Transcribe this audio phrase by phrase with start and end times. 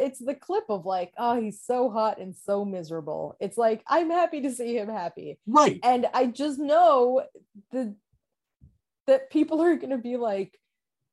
[0.00, 3.36] it's the clip of like, oh, he's so hot and so miserable.
[3.40, 5.38] It's like, I'm happy to see him happy.
[5.46, 5.78] Right.
[5.82, 7.22] And I just know
[7.70, 7.94] the
[9.06, 10.58] that people are gonna be like,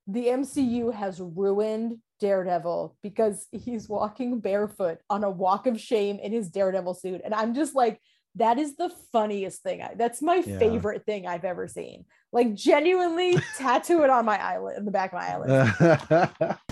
[0.07, 6.31] the MCU has ruined Daredevil because he's walking barefoot on a walk of shame in
[6.31, 7.21] his Daredevil suit.
[7.23, 7.99] And I'm just like,
[8.35, 9.81] that is the funniest thing.
[9.81, 10.59] I, that's my Yeah.
[10.59, 12.05] favorite thing I've ever seen.
[12.31, 16.57] Like genuinely tattoo it on my eyelid, in the back of my eyelid.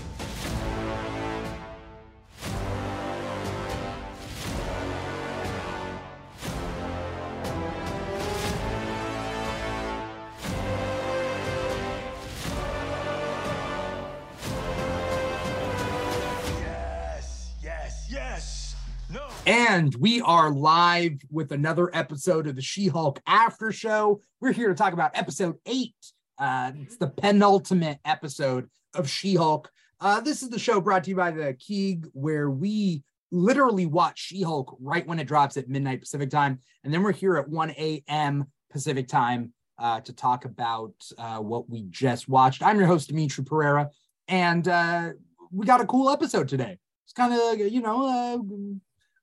[19.67, 24.21] And we are live with another episode of the She Hulk After Show.
[24.39, 25.95] We're here to talk about episode eight.
[26.37, 29.71] Uh, it's the penultimate episode of She Hulk.
[29.99, 34.19] Uh, this is the show brought to you by the Keeg, where we literally watch
[34.19, 36.59] She Hulk right when it drops at midnight Pacific time.
[36.83, 38.45] And then we're here at 1 a.m.
[38.71, 42.61] Pacific time uh, to talk about uh, what we just watched.
[42.61, 43.89] I'm your host, Dimithri Perera,
[44.27, 45.09] and uh,
[45.51, 46.77] we got a cool episode today.
[47.05, 48.77] It's kind of, you know,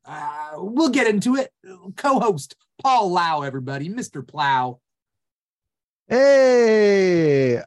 [0.04, 1.50] uh, we'll get into it.
[1.96, 4.26] Co-host Paul Lao, everybody, Mr.
[4.26, 4.80] Plow.
[6.08, 7.60] hey,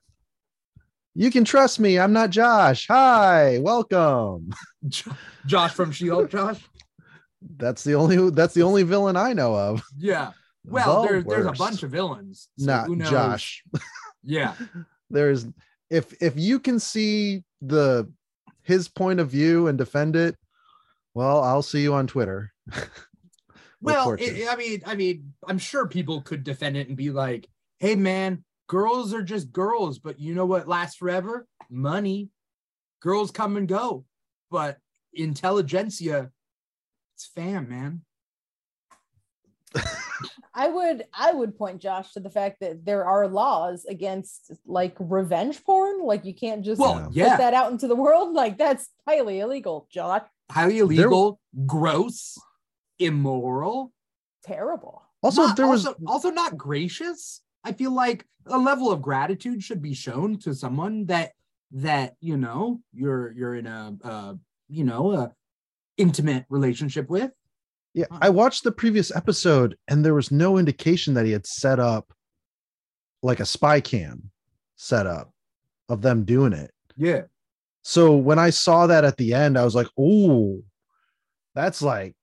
[1.13, 1.97] you can trust me.
[1.97, 2.87] I'm not Josh.
[2.87, 4.51] Hi, welcome.
[5.45, 6.29] Josh from She-Hulk.
[6.29, 6.59] Josh.
[7.57, 9.83] That's the only that's the only villain I know of.
[9.97, 10.31] Yeah.
[10.65, 12.49] Well, The there's there's a bunch of villains.
[12.57, 13.09] so Not who knows?
[13.09, 13.63] Josh.
[14.23, 14.55] Yeah.
[15.11, 15.45] There's
[15.91, 18.11] if if you can see the
[18.63, 20.35] his point of view and defend it,
[21.15, 22.53] well, I'll see you on Twitter.
[23.81, 27.47] Well, it, I mean, I mean, I'm sure people could defend it and be like,
[27.77, 31.45] "Hey, man, girls are just girls, but you know what lasts forever?
[31.69, 32.29] Money.
[33.01, 34.05] Girls come and go,
[34.49, 34.79] but
[35.13, 36.31] intelligencia,
[37.13, 38.01] it's fam, man.
[40.55, 44.95] I would I would point Josh to the fact that there are laws against like
[44.97, 46.01] revenge porn.
[46.01, 48.33] Like you can't just Well, put yeah, that out into the world.
[48.33, 50.23] Like that's highly illegal, Josh.
[50.51, 52.37] Highly illegal, gross,
[52.99, 53.91] immoral.
[54.43, 55.01] Terrible.
[55.23, 57.41] Also, Not- there was also, also not gracious.
[57.63, 61.31] I feel like a level of gratitude should be shown to someone that
[61.71, 64.33] that you know you're you're in a uh,
[64.69, 65.33] you know a
[65.97, 67.31] intimate relationship with.
[67.93, 71.79] yeah, I watched the previous episode and there was no indication that he had set
[71.79, 72.13] up
[73.23, 74.29] like a spy cam
[74.75, 75.31] setup
[75.89, 76.71] of them doing it.
[76.97, 77.23] Yeah,
[77.87, 80.63] So when I saw that at the end, I was like, "Oh,
[81.53, 82.15] that's like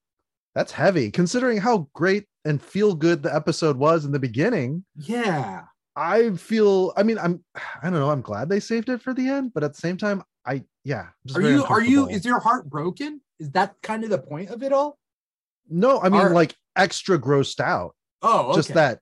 [0.56, 5.62] that's heavy." Considering how great and feel good the episode was in the beginning, yeah.
[5.94, 6.92] I feel.
[6.96, 7.44] I mean, I'm.
[7.80, 8.10] I don't know.
[8.10, 11.06] I'm glad they saved it for the end, but at the same time, I yeah.
[11.32, 13.20] Are you are you is your heart broken?
[13.38, 14.98] Is that kind of the point of it all?
[15.70, 16.00] no?
[16.00, 17.94] I mean, are- like extra grossed out.
[18.20, 18.56] Oh, okay.
[18.56, 18.98] Just that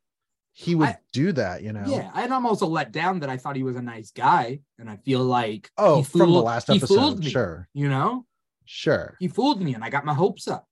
[0.61, 1.63] he would I- do that.
[1.63, 1.85] You know.
[1.87, 4.91] Yeah, and I'm also let down that I thought he was a nice guy, and
[4.91, 8.27] I feel like Oh, he from the last episode, me, sure, You know,
[8.67, 9.17] sure.
[9.19, 10.67] he fooled me, and I got my hopes up.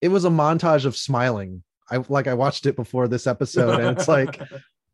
[0.00, 1.62] It was a montage of smiling.
[1.90, 2.26] I like.
[2.26, 4.40] I watched it before this episode, and it's like.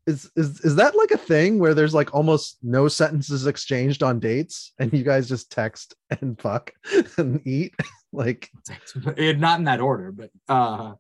[0.06, 4.18] is is is that like a thing where there's like almost no sentences exchanged on
[4.18, 6.72] dates and you guys just text and fuck
[7.18, 7.74] and eat
[8.12, 8.48] like
[8.96, 10.94] not in that order, but uh,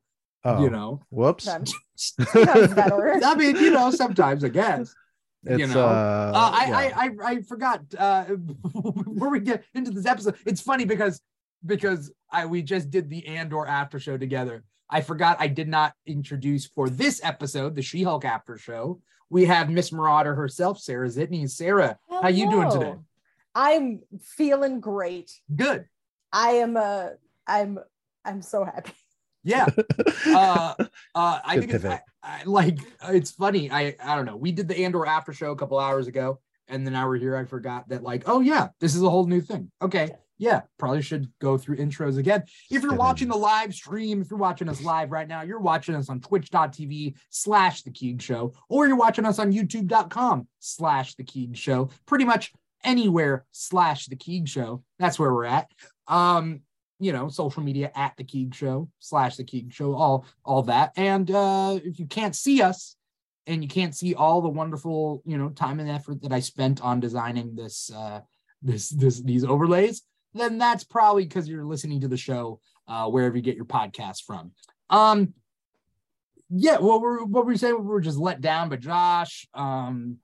[0.44, 3.20] oh, you know, whoops Sometimes sometimes that order.
[3.24, 4.94] I mean, you know, sometimes I guess.
[5.44, 6.76] it's you know, uh, Uh, I, yeah.
[6.76, 10.36] I, I I forgot uh, before we get into this episode.
[10.46, 11.20] It's funny because
[11.64, 14.64] because I we just did the Andor after show together.
[14.88, 19.00] I forgot I did not introduce for this episode the She-Hulk after show.
[19.28, 21.48] We have Miss Marauder herself, Sara Zitney.
[21.48, 22.94] Sara, how you doing today?
[23.54, 25.30] I'm feeling great.
[25.54, 25.86] Good.
[26.32, 27.10] I am uh
[27.46, 27.78] I'm
[28.24, 28.92] I'm so happy.
[29.42, 29.66] Yeah.
[30.26, 30.74] uh,
[31.14, 32.00] uh, I Good think it's, I.
[32.22, 32.78] I, like
[33.08, 33.70] it's funny.
[33.70, 34.36] I I don't know.
[34.36, 37.36] We did the Andor after show a couple hours ago, and then now we're here.
[37.36, 39.70] I forgot that like, oh yeah, this is a whole new thing.
[39.80, 42.44] Okay, yeah, probably should go through intros again.
[42.70, 45.94] If you're watching the live stream, if you're watching us live right now, you're watching
[45.94, 51.24] us on twitch.tv slash the Keeg Show, or you're watching us on youtube.com slash the
[51.24, 51.90] Keeg Show.
[52.06, 52.52] Pretty much
[52.82, 54.82] anywhere slash the Keeg Show.
[54.98, 55.70] That's where we're at.
[56.08, 56.62] Um,
[57.00, 60.92] you know, social media at the Keeg Show slash the Keeg Show, all all that.
[60.96, 62.96] And uh, if you can't see us
[63.46, 66.82] and you can't see all the wonderful, you know, time and effort that I spent
[66.82, 68.20] on designing this uh
[68.62, 70.02] this this these overlays,
[70.34, 74.24] then that's probably because you're listening to the show uh wherever you get your podcast
[74.24, 74.52] from.
[74.90, 75.34] Um
[76.50, 77.78] yeah, what were what were you saying?
[77.78, 79.48] We were just let down by Josh.
[79.54, 80.18] Um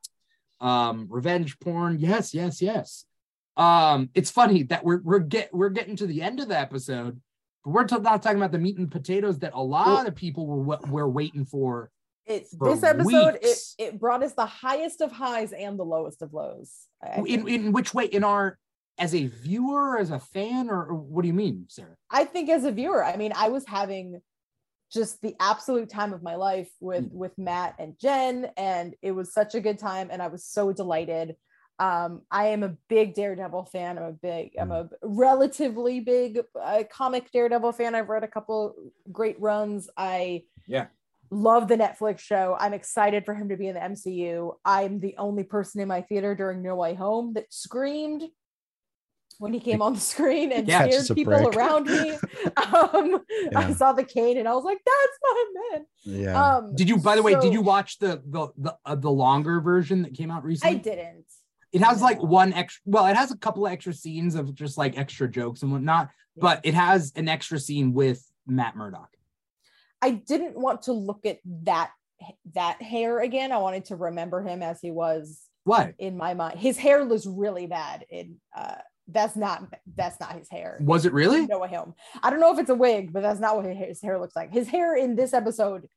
[0.60, 1.98] um revenge porn.
[1.98, 3.06] Yes, yes, yes.
[3.56, 7.20] Um, it's funny that we're we're get we're getting to the end of the episode,
[7.64, 10.78] but we're not talking about the meat and potatoes that a lot of people were
[10.88, 11.90] were waiting for.
[12.26, 13.74] It's For this episode, it, weeks.
[13.78, 16.72] it brought us the highest of highs and the lowest of lows.
[17.24, 18.06] In in which way?
[18.06, 18.58] In our
[18.98, 21.94] as a viewer, as a fan, or, or what do you mean, Sara?
[22.10, 24.20] I think as a viewer, I mean, I was having
[24.92, 27.12] just the absolute time of my life with Mm.
[27.12, 30.72] with Matt and Jen, and it was such a good time, and I was so
[30.72, 31.36] delighted.
[31.78, 33.98] Um, I am a big Daredevil fan.
[33.98, 37.94] I'm a big, I'm a relatively big uh, comic Daredevil fan.
[37.94, 38.74] I've read a couple
[39.12, 39.88] great runs.
[39.96, 40.86] I Yeah.
[41.30, 42.56] love the Netflix show.
[42.58, 44.54] I'm excited for him to be in the MCU.
[44.64, 48.22] I'm the only person in my theater during No Way Home that screamed
[49.38, 51.54] when he came on the screen and Yeah, scared people break.
[51.54, 52.16] around me.
[52.56, 53.20] Um,
[53.54, 55.44] I saw the cane and I was like, "That's my
[55.74, 56.56] man." Yeah.
[56.56, 56.96] Um, Did you?
[56.96, 60.30] By the way, did you watch the the the, uh, the longer version that came
[60.30, 60.76] out recently?
[60.76, 61.26] I didn't.
[61.76, 62.80] It has like one extra.
[62.86, 66.08] Well, it has a couple of extra scenes of just like extra jokes and whatnot,
[66.36, 69.10] but it has an extra scene with Matt Murdock.
[70.00, 71.90] I didn't want to look at that
[72.54, 73.52] that hair again.
[73.52, 76.58] I wanted to remember him as he was What in my mind.
[76.58, 78.06] His hair was really bad.
[78.10, 78.76] In uh,
[79.08, 79.64] that's not
[79.94, 80.78] that's not his hair.
[80.80, 81.46] was it really?
[81.46, 81.94] No way home.
[82.22, 84.50] I don't know if it's a wig, but that's not what his hair looks like.
[84.52, 85.88] His hair in this episode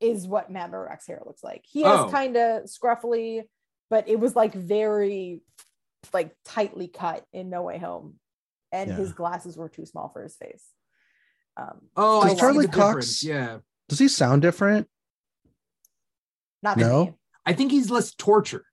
[0.00, 1.64] is what Matt Murdock's hair looks like.
[1.68, 2.08] He has Oh.
[2.10, 3.42] kind of scruffly,
[3.90, 5.42] but it was like very
[6.12, 8.18] like tightly cut in No Way Home,
[8.72, 8.96] and Yeah.
[8.96, 10.64] his glasses were too small for his face.
[11.56, 13.58] Um, Oh, Does Charlie Cox- Yeah,
[13.88, 14.88] Does he sound different?
[16.62, 17.04] not No?
[17.06, 17.14] me.
[17.46, 18.64] I think he's less tortured,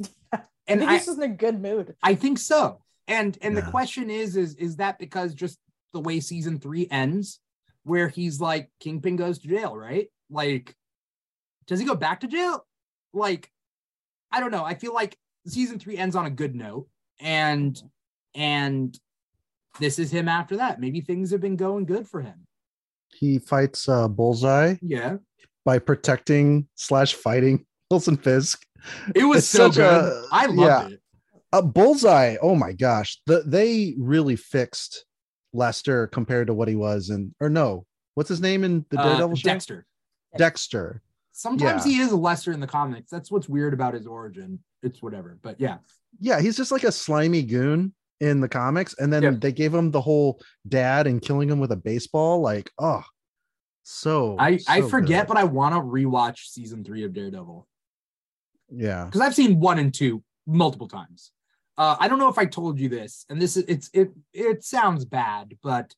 [0.32, 1.94] I and think I he's just in a good mood.
[2.02, 2.82] I think so.
[3.06, 5.58] And and the question is is is that because just
[5.92, 7.40] the way season three ends,
[7.84, 10.08] where he's like Kingpin goes to jail, right?
[10.28, 10.74] Like,
[11.66, 12.64] does he go back to jail?
[13.12, 13.50] Like,
[14.32, 14.64] I don't know.
[14.64, 15.16] I feel like
[15.46, 16.88] season three ends on a good note,
[17.20, 17.80] and
[18.34, 18.98] and
[19.78, 20.80] this is him after that.
[20.80, 22.46] Maybe things have been going good for him.
[23.08, 25.16] He fights uh, Bullseye Yeah,
[25.64, 28.62] by protecting slash fighting Wilson Fisk.
[29.14, 29.80] it was It's so good.
[29.82, 30.60] a- I loved
[30.90, 30.94] yeah.
[30.94, 31.00] it.
[31.52, 32.36] Uh, Bullseye.
[32.40, 35.04] Oh my gosh, the, they really fixed
[35.52, 37.84] Lester compared to what he was in, or no,
[38.14, 39.48] what's his name in the Uh, Daredevil show?
[39.48, 39.86] Dexter.
[40.38, 41.02] Dexter.
[41.40, 41.92] Sometimes Yeah.
[41.92, 43.10] he is Lester in the comics.
[43.10, 44.58] That's what's weird about his origin.
[44.82, 45.78] It's whatever, but yeah.
[46.20, 49.30] Yeah, he's just like a slimy goon in the comics, and then Yeah.
[49.30, 50.38] they gave him the whole
[50.68, 52.42] dad and killing him with a baseball.
[52.42, 53.02] Like, oh,
[53.84, 55.28] so I, I forget, good.
[55.34, 57.66] but I want to rewatch season three of Daredevil
[58.68, 61.32] yeah, because I've seen one and two multiple times.
[61.78, 64.62] Uh, I don't know if I told you this, and this is it's it it
[64.62, 65.94] sounds bad, but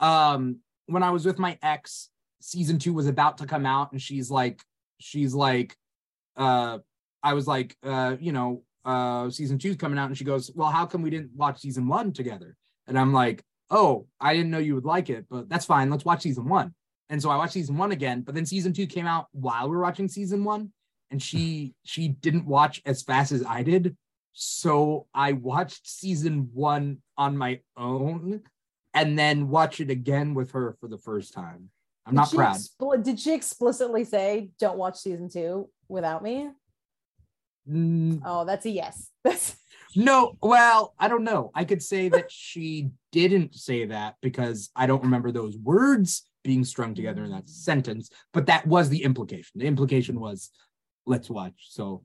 [0.00, 2.10] um, when I was with my ex,
[2.40, 4.62] season two was about to come out, and she's like,
[4.98, 5.76] she's like,
[6.36, 6.78] uh,
[7.22, 10.68] I was like, uh, you know, uh, season two's coming out, and she goes, well,
[10.68, 12.56] how come we didn't watch season one together?
[12.86, 15.90] And I'm like, oh, I didn't know you would like it, but that's fine.
[15.90, 16.74] Let's watch season one.
[17.08, 19.76] And so I watched season one again, but then season two came out while we
[19.76, 20.72] were watching season one,
[21.10, 23.96] and she she didn't watch as fast as I did.
[24.32, 28.42] So I watched season one on my own
[28.92, 31.70] and then watch it again with her for the first time.
[32.06, 32.56] I'm Did not she proud.
[32.56, 36.50] expl- did she explicitly say, "Don't watch season two without me"?
[37.68, 39.10] Mm, Oh, that's a yes.
[39.24, 39.56] That's
[39.96, 41.50] No, well, I don't know.
[41.54, 46.64] I could say that she didn't say that because I don't remember those words being
[46.64, 49.58] strung together in that sentence, but that was the implication.
[49.58, 50.50] The implication was
[51.06, 51.54] let's watch.
[51.70, 52.04] So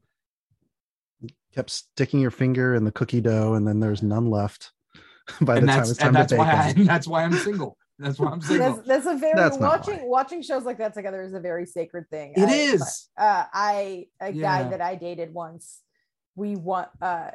[1.54, 4.72] kept sticking your finger in the cookie dough, and then there's none left
[5.42, 6.86] by the and time it's time and that's to bake why I, them.
[6.86, 7.78] that's why I'm single.
[8.02, 8.74] That's why I'm single.
[8.76, 12.10] that's, that's a very That's watching watching shows like that together is a very sacred
[12.10, 12.34] thing.
[12.36, 13.10] It I- is.
[13.18, 15.82] Uh, I a guy that I dated once.
[16.36, 17.32] We want uh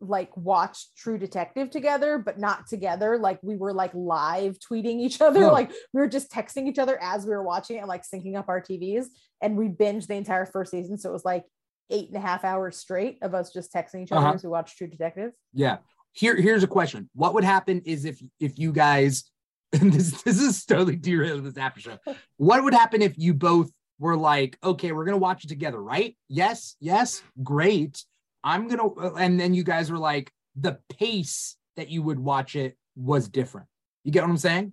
[0.00, 3.16] like watched True Detective together, but not together.
[3.18, 5.44] Like we were like live tweeting each other.
[5.44, 5.52] Oh.
[5.52, 8.36] Like we were just texting each other as we were watching it and like syncing
[8.36, 9.06] up our TVs.
[9.40, 10.98] And we binged the entire first season.
[10.98, 11.44] So it was like
[11.88, 14.34] eight and a half hours straight of us just texting each other Uh-huh.
[14.34, 15.32] as we watched True Detective.
[15.54, 15.78] Yeah.
[16.12, 17.08] Here, here's a question.
[17.14, 19.30] What would happen is if if you guys
[19.80, 21.98] and this this is totally derailing this after show.
[22.36, 26.16] What would happen if you both were like, okay, we're gonna watch it together, right?
[26.28, 28.04] Yes, yes, great.
[28.44, 32.76] I'm gonna and then you guys were like, the pace that you would watch it
[32.94, 33.66] was different.
[34.04, 34.72] You get what I'm saying?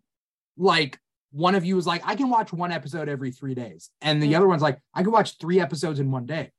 [0.58, 1.00] Like
[1.32, 4.34] one of you was like, I can watch one episode every three days, and the
[4.34, 4.38] Mm.
[4.38, 6.52] other one's like, I can watch three episodes in one day.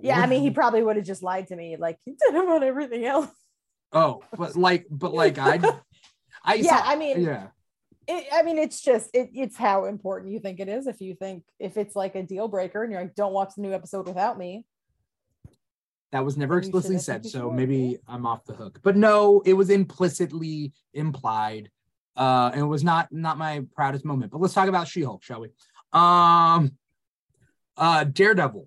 [0.00, 2.62] Yeah, I mean, he probably would have just lied to me, like he did about
[2.62, 3.28] everything else.
[3.92, 5.58] Oh, but like, but like I,
[6.44, 7.48] I Yeah, saw- I mean- yeah,
[8.08, 10.86] It, I mean, it's just it, it's how important you think it is.
[10.86, 13.62] If you think if it's like a deal breaker and you're like, don't watch the
[13.62, 14.64] new episode without me.
[16.12, 17.98] That was never Then you should- explicitly said, so should, maybe.
[18.08, 18.80] I'm off the hook.
[18.82, 21.70] But no, it was implicitly implied.
[22.16, 24.32] Uh, and it was not not my proudest moment.
[24.32, 25.48] But let's talk about She-Hulk, shall we?
[25.92, 26.72] Um
[27.76, 28.66] uh Daredevil.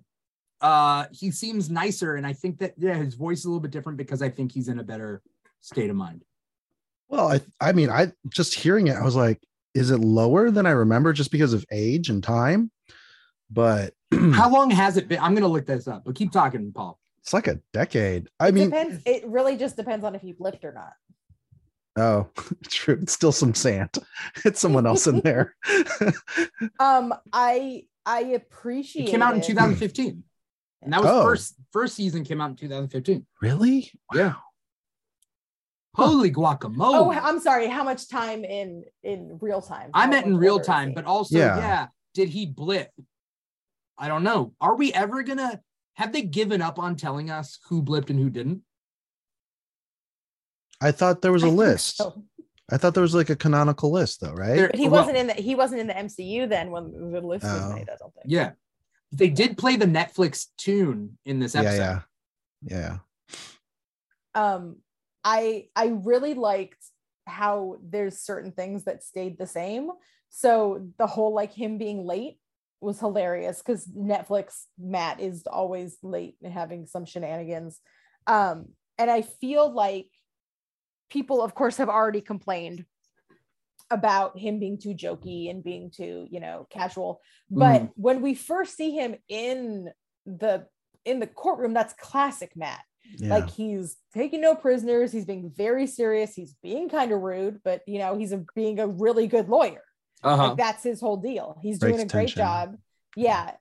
[0.60, 3.70] Uh he seems nicer, and I think that yeah, his voice is a little bit
[3.72, 5.20] different because I think he's in a better
[5.60, 6.24] state of mind.
[7.14, 9.40] Well, I I mean, I just hearing it, I was like,
[9.74, 12.70] is it lower than I remember just because of age and time?
[13.50, 13.94] But
[14.32, 15.20] How long has it been?
[15.20, 16.98] I'm gonna look this up, but keep talking, Paul.
[17.20, 18.28] it's like a decade.
[18.40, 19.02] I it mean, depends.
[19.06, 20.92] It really just depends on if you blipped or not.
[21.96, 22.28] oh,
[22.68, 22.98] true.
[23.02, 23.90] It's still some sand.
[24.44, 25.54] It's someone else in there.
[26.80, 30.22] Um, I I appreciate It came out in 2015.
[30.82, 31.22] And that was Oh.
[31.24, 33.26] first first season came out in 2015.
[33.40, 33.90] really?
[34.12, 34.34] Yeah.
[35.94, 36.94] Holy guacamole.
[36.94, 37.68] Oh, I'm sorry.
[37.68, 39.90] How much time in in real time?
[39.94, 41.56] I How meant in real time, but also, yeah.
[41.56, 41.86] Yeah.
[42.14, 42.90] did he blip?
[43.96, 44.54] I don't know.
[44.60, 45.60] Are we ever gonna
[45.94, 48.62] have they given up on telling us who blipped and who didn't?
[50.80, 51.96] I thought there was I a think list.
[51.96, 52.24] so.
[52.70, 54.56] I thought there was like a canonical list, though, right?
[54.56, 57.20] There- But he well, wasn't in the he wasn't in the MCU then when the
[57.20, 57.74] list was Oh.
[57.74, 57.88] made.
[57.88, 58.24] I don't think.
[58.26, 58.52] Yeah.
[59.12, 62.02] They did play the Netflix tune in this yeah, episode.
[62.62, 62.96] yeah,
[64.34, 64.56] yeah.
[64.56, 64.78] um
[65.24, 66.84] i i really liked
[67.26, 69.90] how there's certain things that stayed the same.
[70.28, 72.38] So the whole like him being late
[72.80, 77.80] was hilarious because netflix matt is always late and having some shenanigans.
[78.26, 78.66] Um
[78.98, 80.08] and i feel like
[81.10, 82.84] people of course have already complained
[83.90, 87.20] about him being too jokey and being too you know casual.
[87.50, 89.90] But when we first see him in
[90.26, 90.66] the
[91.04, 92.80] in the courtroom that's classic matt
[93.18, 93.36] yeah.
[93.38, 97.82] like he's taking no prisoners he's being very serious he's being kind of rude but
[97.86, 99.82] you know he's a, being a really good lawyer
[100.22, 100.48] Uh-huh.
[100.48, 102.38] like that's his whole deal he's Breaks doing a great tension.
[102.38, 102.76] job
[103.16, 103.52] yeah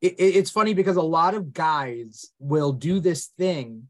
[0.00, 3.88] it, it- it's funny because a lot of guys will do this thing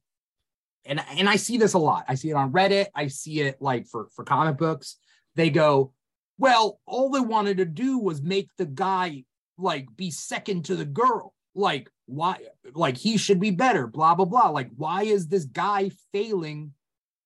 [0.85, 2.07] and and I see this a lot.
[2.09, 2.87] I see it on Reddit.
[2.93, 4.97] I see it like for for comic books.
[5.37, 5.93] They go,
[6.39, 9.23] "Well, all they wanted to do was make the guy
[9.57, 11.35] like be second to the girl.
[11.55, 12.39] Like why
[12.75, 14.49] like he should be better, blah blah blah.
[14.49, 16.73] Like why is this guy failing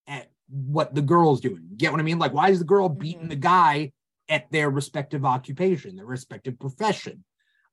[0.07, 1.67] at what the girl's doing?
[1.77, 2.19] Get what I mean?
[2.19, 3.29] Like why is the girl beating Mhm.
[3.29, 3.91] the guy
[4.29, 7.23] at their respective occupation, their respective profession?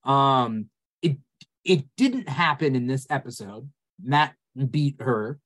[0.05, 0.71] Um
[1.03, 1.19] it
[1.65, 3.69] it didn't happen in this episode.
[4.03, 4.35] Matt
[4.71, 5.39] beat her,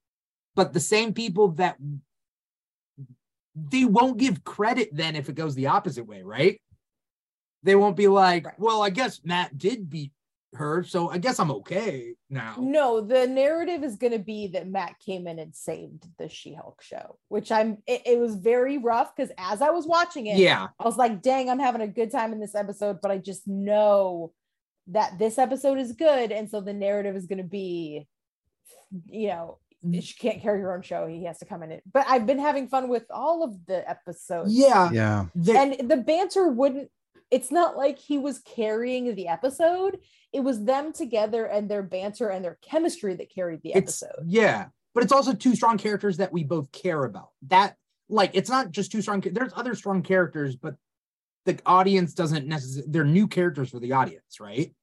[0.54, 1.78] but the same people that
[3.54, 6.60] they won't give credit then if it goes the opposite way, right?
[7.64, 10.12] They won't be like, well, I guess Matt did beat
[10.54, 12.56] her, so I guess I'm okay now.
[12.58, 16.82] no the narrative is going to be that matt came in and saved the she-hulk
[16.82, 20.68] show which i'm it, it was very rough because as i was watching it Yeah,
[20.78, 23.48] i was like dang i'm having a good time in this episode but i just
[23.48, 24.32] know
[24.88, 28.06] that this episode is good and so the narrative is going to be
[29.06, 30.02] you know Mm.
[30.02, 32.40] she can't carry her own show he has to come in it but i've been
[32.40, 34.90] having fun with all of the episodes yeah.
[34.92, 35.26] yeah.
[35.56, 36.90] And the banter wouldn't
[37.30, 39.98] it's not like he was carrying the episode
[40.32, 44.24] it was them together and their banter and their chemistry that carried the it's episode
[44.26, 44.66] yeah,
[44.98, 47.28] but it's also two strong characters that we both care about.
[47.46, 47.76] That
[48.08, 49.20] like it's not just two strong.
[49.20, 50.74] There's other strong characters, but
[51.44, 52.90] the audience doesn't necessarily.
[52.90, 54.74] They're new characters for the audience, right?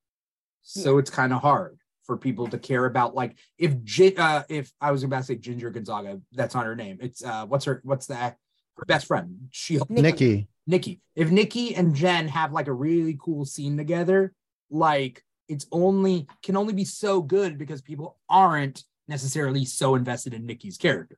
[0.61, 3.13] So it's kind of hard for people to care about.
[3.13, 6.77] Like if Gi- uh, if I was about to say Ginger Gonzaga, that's not her
[6.77, 6.99] name.
[7.01, 8.37] It's uh, what's her what's that?
[8.77, 9.49] Her best friend.
[9.51, 10.01] She Nikki.
[10.01, 10.47] Nikki.
[10.67, 14.33] If Nikki and Jen have like a really cool scene together,
[14.69, 20.45] like it's only can only be so good because people aren't necessarily so invested in
[20.45, 21.17] Nikki's character.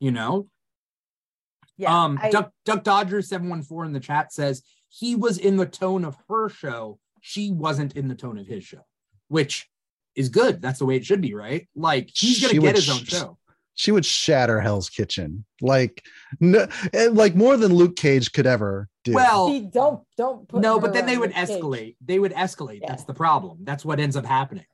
[0.00, 0.48] You know?
[1.76, 5.66] yeah um I- Duck Duck Dodger 714 in the chat says he was in the
[5.66, 6.98] tone of her show.
[7.20, 8.84] She wasn't in the tone of his show,
[9.28, 9.68] which
[10.14, 10.62] is good.
[10.62, 11.68] That's the way it should be, right?
[11.74, 13.38] Like he's gonna get would his own sh- show.
[13.76, 16.04] She would shatter Hell's Kitchen, like,
[16.40, 19.12] no, eh, like more than Luke Cage could ever do.
[19.14, 21.60] Well, See, don't don't put no, but then they would the stage.
[21.60, 21.96] escalate.
[22.04, 22.80] They would escalate.
[22.82, 22.88] Yeah.
[22.88, 23.58] That's the problem.
[23.64, 24.64] That's what ends up happening.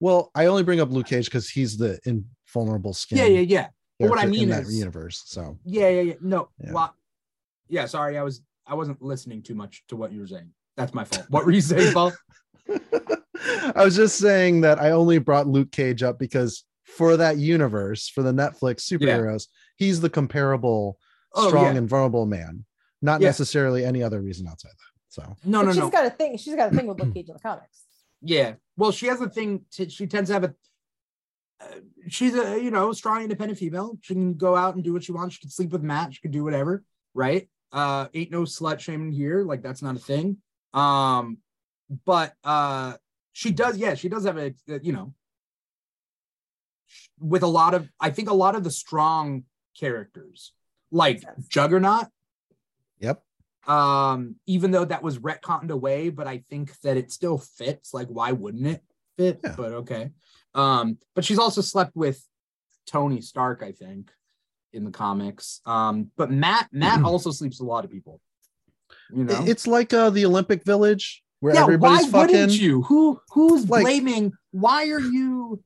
[0.00, 3.18] well, I only bring up Luke Cage because he's the invulnerable skin.
[3.18, 3.66] Yeah, yeah, yeah.
[3.98, 5.22] But what I character in mean that is- universe.
[5.26, 6.14] So Yeah, yeah, yeah.
[6.20, 6.72] No, Yeah.
[6.72, 6.92] wha-
[7.68, 7.86] yeah.
[7.86, 10.52] Sorry, I was I wasn't listening too much to what you were saying.
[10.76, 11.26] That's my fault.
[11.30, 12.12] What were you saying, Paul?
[13.74, 16.64] I was just saying that I only brought Luke Cage up because
[16.96, 20.98] for that universe, for the Netflix superheroes, he's the comparable
[21.34, 21.78] Oh, strong yeah.
[21.78, 22.64] and vulnerable man,
[23.02, 23.28] not Yeah.
[23.28, 24.92] necessarily any other reason outside that.
[25.10, 25.90] So No, But no, she's no.
[25.90, 27.84] got a thing she's got a thing with Luke Cage in the comics
[28.22, 28.54] Yeah.
[28.76, 29.64] Well, she has a thing.
[29.72, 30.54] To, she tends to have a.
[31.60, 33.98] Uh, she's a you know strong, independent female.
[34.02, 35.34] She can go out and do what she wants.
[35.34, 36.14] She can sleep with Matt.
[36.14, 36.84] She can do whatever.
[37.14, 37.48] Right.
[37.72, 39.42] Uh, ain't no slut shaming here.
[39.44, 40.38] Like that's not a thing.
[40.72, 41.38] Um,
[42.06, 42.94] but uh,
[43.32, 43.76] she does.
[43.76, 44.54] Yeah, she does have a.
[44.68, 45.14] a, You know,
[47.20, 49.44] with a lot of I think a lot of the strong
[49.78, 50.52] characters
[50.90, 51.48] like Makes.
[51.48, 52.06] Juggernaut.
[53.00, 53.22] Yep.
[53.66, 57.92] Um, even though that was retconned away, but I think that it still fits.
[57.92, 58.82] Like, why wouldn't it
[59.18, 59.40] fit?
[59.44, 59.54] Yeah.
[59.56, 60.10] But okay.
[60.54, 62.24] Um, but she's also slept with
[62.86, 64.10] Tony Stark, I think,
[64.72, 65.60] in the comics.
[65.66, 68.20] Um, but Matt Matt also sleeps a lot of people.
[69.14, 72.36] You know, It's like uh, the Olympic Village where yeah, everybody's why fucking.
[72.36, 72.82] wouldn't you?
[72.84, 74.32] Who who's Like- blaming?
[74.50, 75.62] Why are you?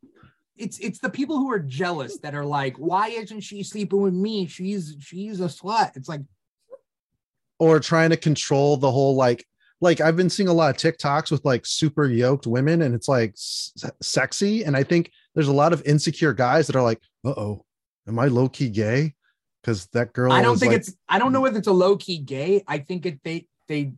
[0.62, 4.14] It's it's the people who are jealous that are like, why isn't she sleeping with
[4.14, 4.47] me?
[4.47, 5.97] She's she's a slut.
[5.97, 6.21] It's like,
[7.59, 9.45] or trying to control the whole like
[9.81, 13.09] like I've been seeing a lot of TikToks with like super yoked women and it's
[13.09, 17.00] like s- sexy and I think there's a lot of insecure guys that are like,
[17.25, 17.64] "Uh-oh,
[18.07, 19.14] am I low key gay?"
[19.64, 21.97] cuz that girl I don't think like- it's I don't know whether it's a low
[21.97, 22.62] key gay.
[22.69, 23.92] I think it they they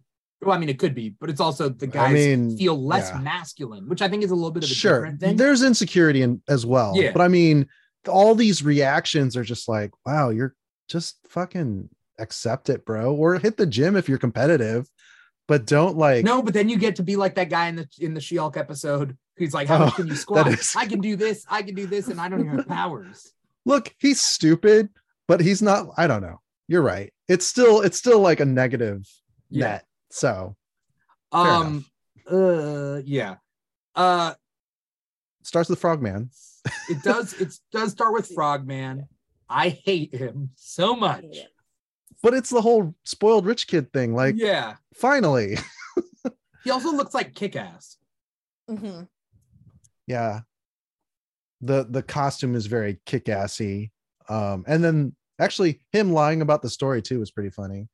[0.45, 3.21] well, I mean it could be, but it's also the guys mean, feel less yeah.
[3.21, 5.37] masculine, which I think is a little bit of a sure different thing.
[5.37, 6.93] there's insecurity in as well.
[6.97, 7.13] Yeah.
[7.13, 7.67] But I mean,
[8.09, 10.55] all these reactions are just like, "Wow, you're
[10.89, 14.89] just fucking accept it, bro." Or hit the gym if you're competitive,
[15.49, 17.89] but don't like No, but then you get to be like that guy in the
[17.99, 19.17] in the She-Hulk episode.
[19.37, 20.47] He's like, How much Oh, can you squat?
[20.49, 23.33] is- I can do this, I can do this, and I don't even have powers.
[23.67, 24.91] look he's stupid
[25.27, 29.01] but he's not i don't know you're right it's still it's still like a negative
[29.49, 29.67] Yeah.
[29.69, 29.85] net
[30.15, 30.57] so
[31.33, 31.85] Fair Um
[32.31, 33.37] uh yeah.
[33.95, 34.35] Uh
[35.43, 36.31] starts with frogman
[36.89, 39.07] it does it does start with Frogman.
[39.51, 41.25] I hate him so much.
[42.23, 44.77] But it's the whole spoiled rich kid thing like yeah.
[44.95, 45.59] finally
[46.65, 47.99] He also looks like kick ass.
[48.71, 49.09] Mhm.
[50.07, 50.41] yeah
[51.61, 53.91] the the costume is very kick-assy
[54.31, 57.89] um and then actually him lying about the story too was pretty funny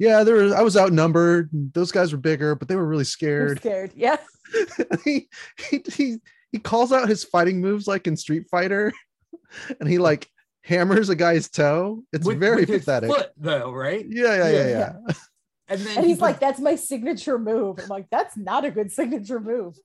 [0.00, 3.04] yeah there was i was outnumbered those guys were bigger but they were really I'm
[3.04, 3.92] scared scared.
[3.94, 4.16] Yeah.
[5.04, 5.28] he,
[5.70, 6.16] he he
[6.50, 8.92] he calls out his fighting moves like in Street Fighter,
[9.78, 10.28] and he like
[10.64, 12.02] hammers a guy's toe.
[12.12, 13.10] It's With- very with his pathetic.
[13.10, 14.04] foot, though, right?
[14.08, 14.92] Yeah, yeah, yeah, Yeah.
[15.08, 15.14] yeah.
[15.68, 17.78] And then And he he's like, that's my signature move.
[17.80, 19.76] I'm like, that's not a good signature move.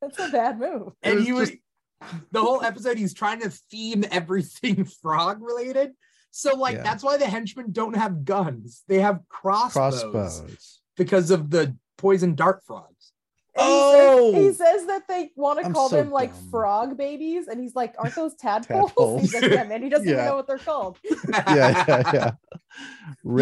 [0.00, 0.94] That's a bad move.
[1.02, 1.60] And was he was just-
[2.32, 5.92] the whole episode he's trying to theme everything frog related
[6.32, 6.82] so like Yeah.
[6.82, 10.80] that's why the henchmen don't have guns they have crossbows, Crossbows.
[10.96, 13.12] because of the poison dart frogs
[13.54, 14.32] And Oh!
[14.32, 14.52] he, says, he oh!
[14.78, 16.50] says that they want to call so them like dumb.
[16.50, 19.20] frog babies, and he's like, "Aren't those tadpoles?" Tadpoles.
[19.20, 20.96] He's like, yeah, man, he doesn't even know what they're called.
[21.28, 22.30] Yeah, yeah, yeah.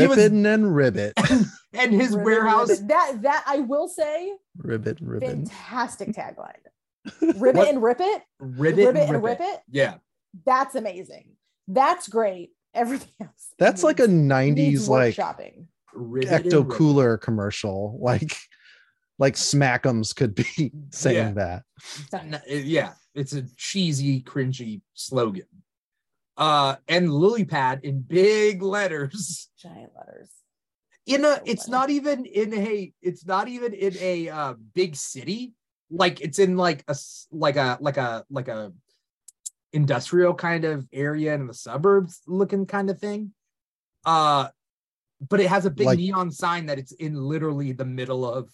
[0.09, 1.13] was- and ribbit,
[1.75, 2.89] and his Ribbit, warehouse ribbit.
[2.89, 5.47] That that I will say, ribbit, and ribbon.
[5.47, 6.59] fantastic tagline.
[7.37, 9.55] Ribbit and rip it, ribbit, ribbit and and rip rip it.
[9.55, 9.61] it.
[9.71, 9.95] yeah
[10.45, 11.37] That's amazing.
[11.69, 12.51] That's great.
[12.75, 13.49] Everything else.
[13.59, 15.67] That's like a needs- needs '90s like workshopping.
[15.95, 17.99] ribbit ecto cooler commercial.
[18.03, 18.37] Like,
[19.19, 21.65] like Smackums could be saying that.
[22.47, 25.43] Yeah it's a cheesy cringy slogan
[26.37, 30.31] uh and lily pad in big letters Giant letters.
[31.07, 35.55] in a it's not even in a it's not even in a uh big city
[35.91, 38.73] like it's in like a s- like a like a like a
[39.73, 43.33] industrial kind of area in the suburbs looking kind of thing
[44.05, 44.49] uh
[45.29, 48.51] but it has a big Like- neon sign that it's in literally the middle of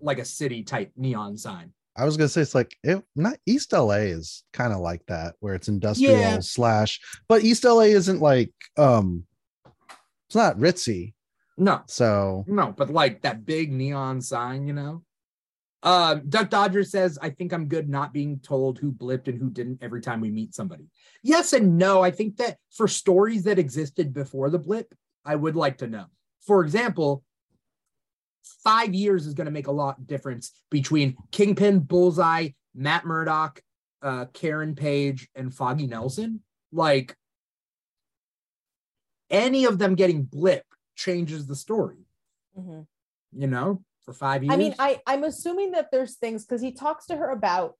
[0.00, 3.72] like a city type neon sign I was gonna say it's like it, not East
[3.74, 6.38] LA is kind of like that where it's industrial Yeah.
[6.40, 9.24] slash, but East LA isn't like um,
[10.26, 11.12] it's not ritzy.
[11.58, 15.02] no So No, but like that big neon sign, you know.
[15.84, 19.50] Um, Duck Dodger says, I think I'm good not being told who blipped and who
[19.50, 20.86] didn't every time we meet somebody.
[21.22, 22.02] Yes and no.
[22.02, 26.06] I think that for stories that existed before the blip, I would like to know.
[26.46, 27.24] For example,
[28.62, 33.60] five years is going to make a lot difference between Kingpin, Bullseye, Matt Murdock,
[34.02, 36.42] uh, Karen Page, and Foggy Nelson.
[36.72, 37.16] Like
[39.30, 40.64] any of them getting blip
[40.94, 42.06] changes the story,
[42.58, 42.86] Mhm.
[43.32, 44.52] you know, for five years.
[44.52, 47.74] I mean, I I'm assuming that there's things because he talks to her about,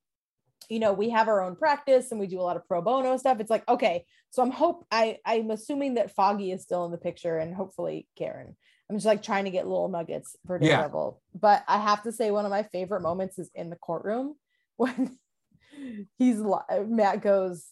[0.68, 3.16] you know, we have our own practice and we do a lot of pro bono
[3.16, 3.40] stuff.
[3.40, 6.98] It's like okay, so I'm hope I I'm assuming that Foggy is still in the
[6.98, 8.56] picture and hopefully Karen.
[8.90, 10.76] I'm just like trying to get little nuggets for Yeah.
[10.76, 11.22] Daredevil.
[11.34, 14.34] But I have to say, one of my favorite moments is in the courtroom
[14.76, 15.18] when
[16.18, 17.64] he's li- Matt goes,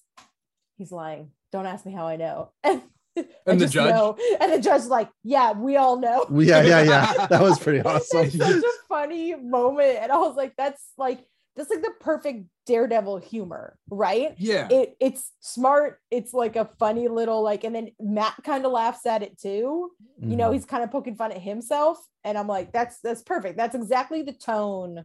[0.79, 1.33] he's lying.
[1.53, 2.53] Don't ask me how I know.
[2.65, 2.83] And,
[3.47, 3.95] And the just judge?
[3.95, 4.17] know.
[4.41, 6.27] and the judge's like, yeah, we all know.
[6.33, 7.27] yeah, yeah, yeah.
[7.31, 8.27] That was pretty awesome.
[8.27, 9.99] It's such a funny moment.
[10.01, 11.25] And I was like, that's like
[11.57, 14.35] that's like the perfect daredevil humor, right?
[14.39, 14.69] yeah.
[14.71, 19.05] It it's smart, it's like a funny little like, and then Matt kind of laughs
[19.05, 19.91] at it too.
[20.23, 20.55] You know, Mhm.
[20.55, 21.99] he's kind of poking fun at himself.
[22.25, 23.57] And I'm like, that's that's perfect.
[23.57, 25.05] That's exactly the tone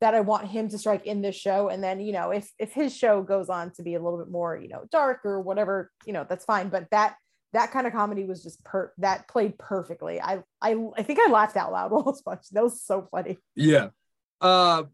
[0.00, 1.68] that I want him to strike in this show.
[1.68, 4.30] And then, you know, if if his show goes on to be a little bit
[4.30, 6.68] more, you know, dark or whatever, you know, that's fine.
[6.68, 7.16] But that
[7.52, 10.20] that kind of comedy was just per that played perfectly.
[10.20, 12.50] I I I think I laughed out loud while watching.
[12.52, 13.38] That was so funny.
[13.54, 13.88] Yeah.
[14.40, 14.84] Uh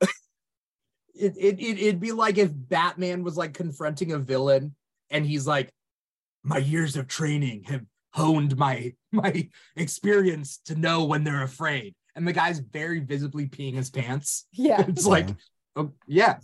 [0.00, 4.74] it, it, it it'd be like if Batman was like confronting a villain
[5.10, 5.70] and he's like,
[6.42, 11.94] My years of training have honed my my experience to know when they're afraid.
[12.14, 14.46] And the guy's very visibly peeing his pants.
[14.52, 14.84] Yeah.
[14.88, 15.28] It's like,
[15.76, 16.38] oh yeah.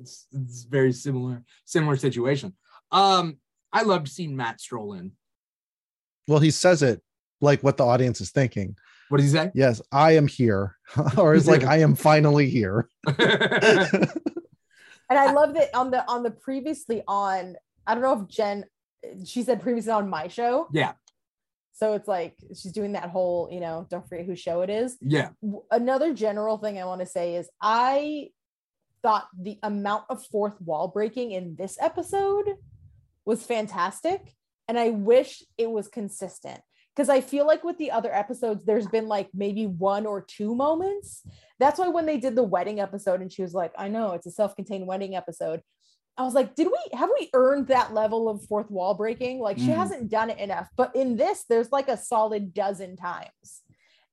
[0.00, 2.54] It's, it's very similar, similar situation.
[2.90, 3.38] Um,
[3.72, 5.12] I loved seeing Matt stroll in.
[6.28, 7.02] Well, he says it
[7.40, 8.76] like what the audience is thinking.
[9.08, 9.50] What does he say?
[9.54, 10.76] Yes, I am here.
[11.16, 12.88] or it's like I am finally here.
[15.10, 18.64] And I love that on the on the previously on, I don't know if Jen
[19.24, 20.66] she said previously on my show.
[20.72, 20.92] yeah,
[21.74, 24.96] So it's like she's doing that whole, you know, don't forget whose show it is.
[25.00, 25.30] yeah.
[25.70, 28.30] another general thing I want to say is I
[29.02, 32.54] thought the amount of fourth wall breaking in this episode
[33.24, 34.34] was fantastic.
[34.68, 36.60] And I wish it was consistent
[36.94, 40.54] because I feel like with the other episodes, there's been like maybe one or two
[40.54, 41.22] moments.
[41.58, 44.26] That's why when they did the wedding episode and she was like, I know it's
[44.26, 45.60] a self contained wedding episode.
[46.16, 49.40] I was like, did we have we earned that level of fourth wall breaking?
[49.40, 49.76] Like she Mhm.
[49.76, 50.68] hasn't done it enough.
[50.76, 53.62] But in this, there's like a solid dozen times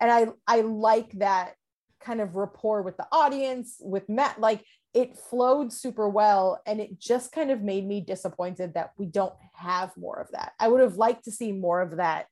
[0.02, 1.54] and i i like that
[2.00, 7.00] kind of rapport with the audience with matt like it flowed super well and it
[7.00, 10.82] just kind of made me disappointed that we don't have more of that i would
[10.82, 12.26] have liked to see more of that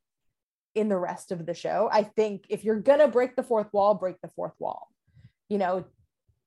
[0.73, 3.93] in the rest of the show i think if you're gonna break the fourth wall
[3.93, 4.87] break the fourth wall
[5.47, 5.85] you know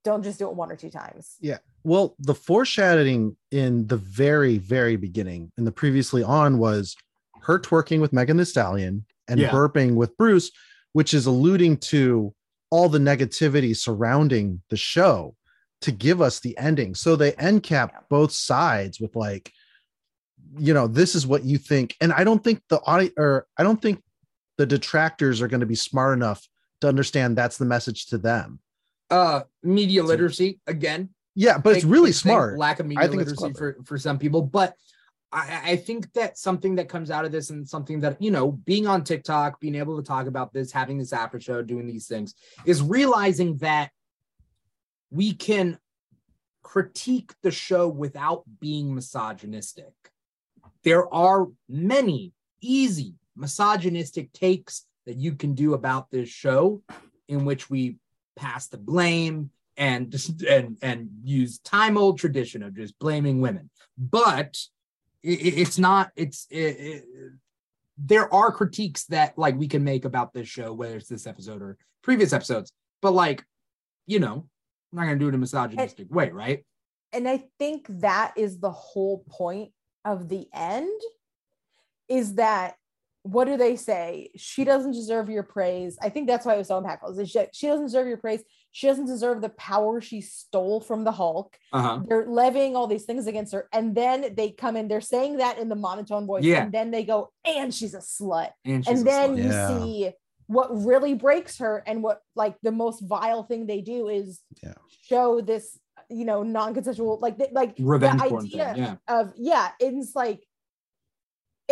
[0.05, 1.59] don't just do it one or two times Yeah.
[1.85, 6.97] Well, the foreshadowing in the very, very beginning in the previously on was
[7.43, 9.51] her twerking with Megan Thee Stallion and Yeah.
[9.51, 10.51] burping with Bruce,
[10.93, 12.35] which is alluding to
[12.71, 15.35] all the negativity surrounding the show
[15.83, 16.95] to give us the ending.
[16.95, 18.01] So they end cap Yeah.
[18.09, 19.53] both sides with like,
[20.57, 21.97] you know, this is what you think.
[22.01, 24.03] And I don't think the audience or I don't think
[24.59, 26.47] the detractors are going to be smart enough
[26.81, 28.61] to understand that's the message to them.
[29.13, 31.11] Uh, media literacy again.
[31.35, 32.59] Yeah, but it's really big thing, smart.
[32.59, 34.75] Lack of media I think it's literacy for for some people, but
[35.31, 38.53] I, I think that something that comes out of this and something that you know,
[38.53, 42.07] being on TikTok, being able to talk about this, having this after show, doing these
[42.07, 43.91] things, is realizing that
[45.11, 45.79] we can
[46.63, 49.93] critique the show without being misogynistic.
[50.85, 56.81] There are many easy misogynistic takes that you can do about this show
[57.29, 57.97] in which we
[58.37, 60.15] pass the blame and
[60.49, 63.71] and and use time old tradition of just blaming women.
[63.97, 64.59] But
[65.23, 67.05] it, it's not it's it, it-
[67.99, 71.61] there are critiques that like we can make about this show whether it's this episode
[71.61, 73.45] or previous episodes but like
[74.07, 74.49] you know
[74.91, 76.65] i'm not gonna do it in a misogynistic way right?
[77.13, 79.73] And I think that is the whole point
[80.05, 81.01] of the end
[82.09, 82.77] is that
[83.25, 84.31] what do they say?
[84.37, 85.97] She doesn't deserve your praise.
[86.03, 87.19] I think that's why it was so impactful.
[87.21, 88.43] Is that she doesn't deserve your praise.
[88.73, 91.57] She doesn't deserve the power she stole from the Hulk.
[91.73, 93.69] uh-huh They're levying all these things against her.
[93.73, 96.43] And then they come in, they're saying that in the monotone voice.
[96.43, 96.65] Yeah.
[96.65, 98.51] And then they go, and she's a slut.
[98.65, 99.43] and, she's and a then slut.
[99.45, 99.69] you Yeah.
[99.69, 100.11] see
[100.47, 104.75] what really breaks her and what like the most vile thing they do is Yeah.
[105.09, 105.79] show this
[106.11, 108.75] you know non-consensual like th- like revenge the porn thing idea
[109.09, 110.43] yeah of yeah it's like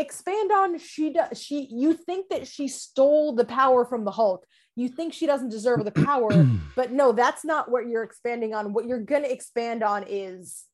[0.01, 4.45] expand on she does she you think that she stole the power from the hulk.
[4.77, 6.31] You think she doesn't deserve the power
[6.77, 8.73] but no that's not what you're expanding on.
[8.73, 10.65] What you're going to expand on is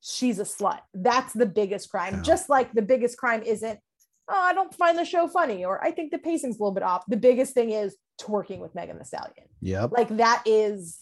[0.00, 0.80] she's a slut.
[0.94, 2.14] That's the biggest crime.
[2.16, 2.22] Yeah.
[2.22, 3.78] just like the biggest crime isn't
[4.30, 6.82] oh i don't find the show funny or i think the pacing's a little bit
[6.82, 7.04] off.
[7.08, 9.46] The biggest thing is twerking with megan thee stallion.
[9.60, 9.92] Yep.
[9.92, 10.98] like that is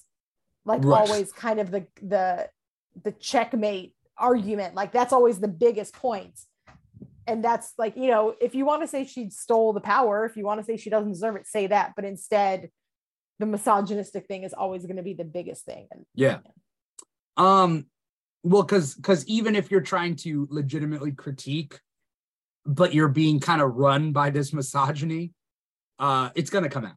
[0.65, 1.01] like Right.
[1.01, 2.49] always kind of the the
[3.05, 4.75] the checkmate argument.
[4.75, 6.35] Like that's always the biggest point
[7.27, 10.37] and that's like you know if you want to say she stole the power if
[10.37, 12.71] you want to say she doesn't deserve it say that but instead
[13.39, 16.39] the misogynistic thing is always going to be the biggest thing Yeah.
[17.37, 17.87] Um,
[18.43, 21.81] well, because because even if you're trying to legitimately critique,
[22.65, 25.33] but you're being kind of run by this misogyny,
[25.99, 26.97] uh, it's gonna come out.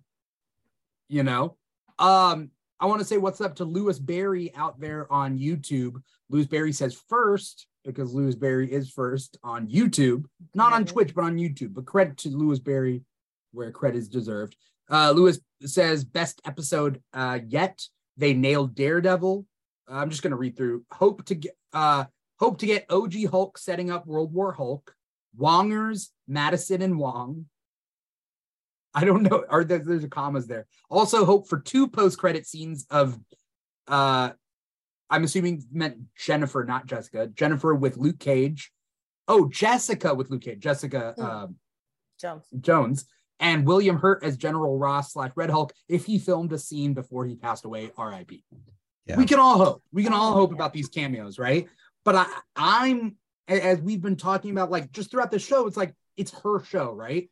[1.07, 1.57] You know?
[1.97, 6.01] Um, I want to say what's up to Lewis Berry out there on YouTube.
[6.29, 10.85] Lewis Berry says first, because Lewis Berry is first on YouTube, not on.
[10.85, 11.73] Twitch, but on YouTube.
[11.73, 13.03] But credit to Lewis Berry
[13.51, 14.55] where credit is deserved.
[14.89, 17.81] Uh, Lewis says best episode uh, yet.
[18.17, 19.45] They nailed Daredevil.
[19.87, 20.85] I'm just gonna read through.
[20.91, 22.05] Hope to get uh
[22.39, 24.93] hope to get OG Hulk setting up World War Hulk.
[25.37, 27.45] Wongers, Madisynn and Wong.
[28.93, 29.45] I don't know.
[29.49, 30.65] Are there, there's a commas there?
[30.89, 33.17] Also, hope for two post-credit scenes of,
[33.87, 34.31] uh,
[35.09, 37.27] I'm assuming meant Jennifer, not Jessica.
[37.27, 38.71] Jennifer with Luke Cage.
[39.27, 40.59] Oh, Jessica with Luke Cage.
[40.59, 41.23] Jessica Hmm.
[41.23, 41.47] uh,
[42.19, 42.45] Jones.
[42.59, 43.05] Jones
[43.39, 45.73] and William Hurt as General Ross slash Red Hulk.
[45.87, 48.43] If he filmed a scene before he passed away, R.I.P.
[49.05, 49.17] Yeah.
[49.17, 49.83] We can all hope.
[49.91, 51.67] We can all hope about these cameos, right?
[52.05, 53.15] But I, I'm
[53.47, 56.91] as we've been talking about, like just throughout the show, it's like it's her show,
[56.93, 57.29] right?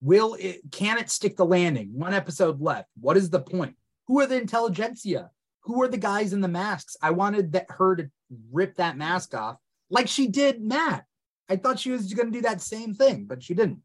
[0.00, 1.90] Will it can it stick the landing?
[1.92, 2.88] One episode left.
[3.00, 3.76] What is the point?
[4.08, 5.28] Who are the intelligencia?
[5.68, 6.96] Who are the guys in the masks?
[7.02, 8.10] I wanted that her to
[8.50, 9.56] rip that mask off
[9.90, 11.04] like she did Matt.
[11.48, 13.80] I thought she was going to do that same thing, but she didn't.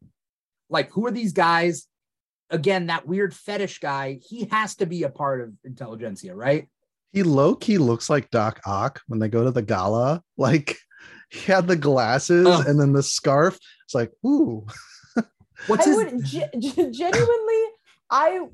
[0.70, 1.86] Like, who are these guys?
[2.50, 4.18] Again, that weird fetish guy.
[4.26, 6.68] He has to be a part of intelligencia, right?
[7.12, 10.22] He low key looks like Doc Ock when they go to the gala.
[10.36, 10.76] Like
[11.30, 12.64] he had the glasses Oh.
[12.66, 13.58] and then the scarf.
[13.84, 14.66] It's like, ooh,
[15.66, 15.96] What's I his?
[15.96, 17.62] would ge- ge- genuinely,
[18.10, 18.46] I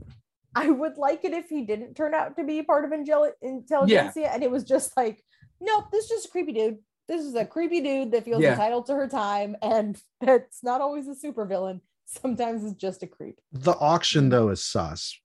[0.54, 4.32] I would like it if he didn't turn out to be part of Angel- intelligencia,
[4.34, 5.22] and it was just like,
[5.60, 6.78] nope, this is just a creepy dude.
[7.08, 8.52] This is a creepy dude that feels Yeah.
[8.52, 11.80] entitled to her time, and that's not always a supervillain.
[12.06, 13.38] Sometimes it's just a creep.
[13.52, 15.16] the auction though is sus.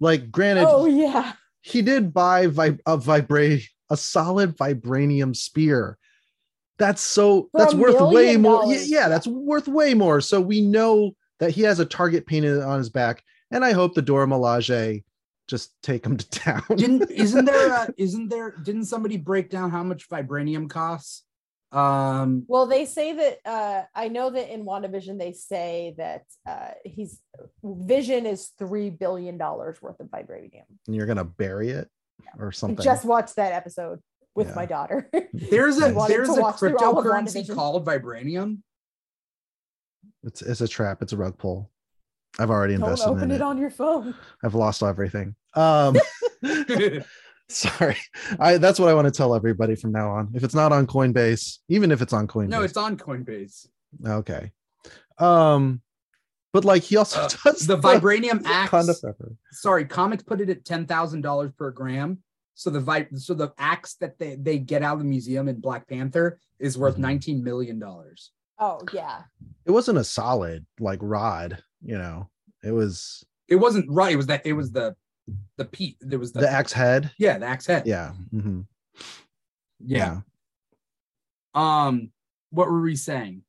[0.00, 5.96] Like, granted, Oh yeah, he did buy vi- a vibrate a solid vibranium spear.
[6.78, 8.64] That's so For that's worth way million more.
[8.66, 10.20] Yeah, yeah, that's worth way more.
[10.20, 13.94] So we know that he has a target painted on his back, and I hope
[13.94, 15.04] the Dora Milaje
[15.48, 16.62] just take him to town.
[16.76, 17.72] Didn't isn't there?
[17.72, 18.50] A, isn't there?
[18.62, 21.22] Didn't somebody break down how much vibranium costs?
[21.72, 26.70] Um, Well, they say that uh, I know that in WandaVision they say that uh,
[26.84, 27.20] he's
[27.62, 30.62] Vision is three billion dollars worth of vibranium.
[30.86, 31.88] and you're gonna bury it
[32.38, 32.82] or I something.
[32.84, 34.00] just watched that episode
[34.34, 34.54] with Yeah.
[34.54, 35.10] my daughter.
[35.32, 38.58] there's a there's a watch through all of cryptocurrency called vibranium.
[40.22, 41.02] it's it's a trap.
[41.02, 41.70] It's a rug pull.
[42.38, 43.42] I've already Don't invested open in it it.
[43.42, 44.14] on your phone.
[44.44, 45.34] I've lost everything.
[45.54, 45.96] Um,
[47.48, 47.96] sorry.
[48.38, 50.30] I that's what I want to tell everybody from now on.
[50.34, 53.66] If it's not on Coinbase, even if it's on Coinbase, no, it's on Coinbase.
[54.06, 54.52] okay.
[55.18, 55.80] Um,
[56.52, 59.00] but like he also Uh, does the vibranium Wakanda axe.
[59.00, 59.32] pepper.
[59.52, 62.18] Sorry, comics put it at ten thousand dollars per gram.
[62.54, 65.60] So the vi- so the axe that they, they get out of the museum in
[65.60, 67.00] Black Panther is worth Mhm.
[67.00, 68.30] nineteen million dollars.
[68.58, 69.22] Oh yeah.
[69.66, 72.28] It wasn't a solid like rod, you know.
[72.64, 74.12] It was It wasn't right.
[74.12, 74.44] It was that.
[74.46, 74.96] It was the
[75.56, 75.96] the peat.
[76.00, 77.10] There was the, the axe head.
[77.18, 77.84] yeah the axe head.
[77.86, 78.12] Yeah.
[78.34, 78.66] mhm,
[79.84, 80.20] yeah.
[81.54, 82.10] Um,
[82.50, 83.42] what were we saying?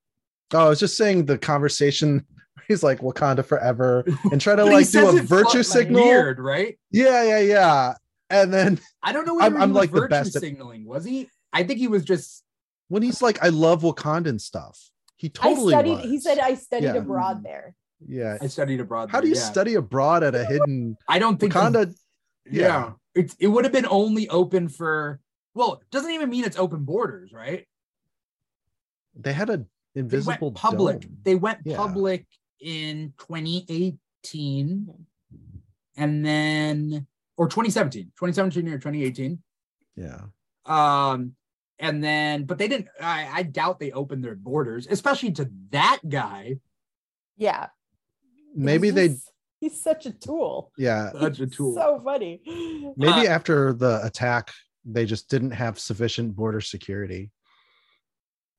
[0.54, 2.26] Oh, I was just saying the conversation.
[2.68, 6.04] He's like Wakanda forever and try to like do a virtue fu- signal.
[6.04, 6.78] Weird, right?
[6.92, 7.94] Yeah, yeah, yeah.
[8.30, 10.86] And then I don't know I'm- whether I'm was like the virtue best at- signaling.
[10.86, 11.30] Was he?
[11.54, 12.44] I think he was just.
[12.90, 14.92] when he's like, I love Wakandan stuff.
[15.16, 16.00] He totally I studied.
[16.10, 16.94] He said I studied Yeah.
[16.96, 17.74] abroad there.
[18.06, 18.38] Yeah.
[18.42, 19.10] I studied abroad.
[19.10, 19.42] How do you yeah.
[19.42, 21.96] study abroad at a hidden I don't think the- Wakanda?
[22.50, 22.92] Yeah, yeah.
[23.16, 25.20] It's it would have been only open for.
[25.54, 27.68] Well, doesn't even mean it's open borders, right?
[29.16, 31.02] They had a invisible went public.
[31.02, 31.18] dome.
[31.24, 31.78] They went Yeah.
[31.78, 32.28] public
[32.62, 34.94] in 2018,
[35.98, 37.08] and then
[37.38, 39.42] or 2017, 2017 or 2018.
[39.96, 40.22] Yeah.
[40.66, 41.36] Um,
[41.80, 42.88] and then, but they didn't.
[43.02, 46.58] I, I doubt they opened their borders, especially to that guy.
[47.36, 47.68] Yeah.
[48.58, 49.16] Maybe He's they
[49.62, 50.72] he's such a tool.
[50.78, 51.12] Yeah.
[51.12, 51.76] Such a tool.
[51.76, 52.42] So funny.
[52.98, 54.52] Maybe Uh, after the attack,
[54.84, 57.32] they just didn't have sufficient border security.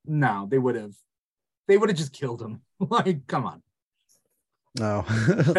[0.07, 0.95] no, they would have.
[1.67, 2.63] They would have just killed him.
[2.81, 3.63] like, come on.
[4.79, 5.03] No,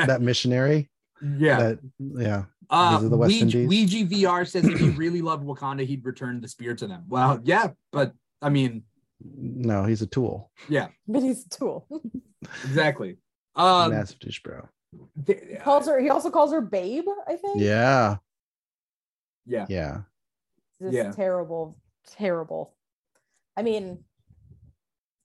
[0.08, 0.90] that missionary.
[1.22, 1.58] Yeah.
[1.60, 2.44] That yeah.
[2.70, 3.68] Uh, These the West Ouija, Indies.
[3.68, 7.04] Ouija VR says if he really loved Wakanda, he'd return the spear to them.
[7.08, 8.84] Well, yeah, but I mean,
[9.22, 10.52] No, he's a tool.
[10.70, 11.88] Yeah, but he's a tool.
[12.64, 13.18] exactly.
[13.60, 14.68] Um, Massive douche bro.
[15.26, 16.00] th- calls her.
[16.00, 17.06] He also calls her babe.
[17.28, 17.60] I think.
[17.62, 18.18] Yeah.
[19.46, 20.02] yeah, Yeah.
[20.82, 21.12] Just Yeah.
[21.12, 22.74] terrible, terrible.
[23.58, 24.04] I mean,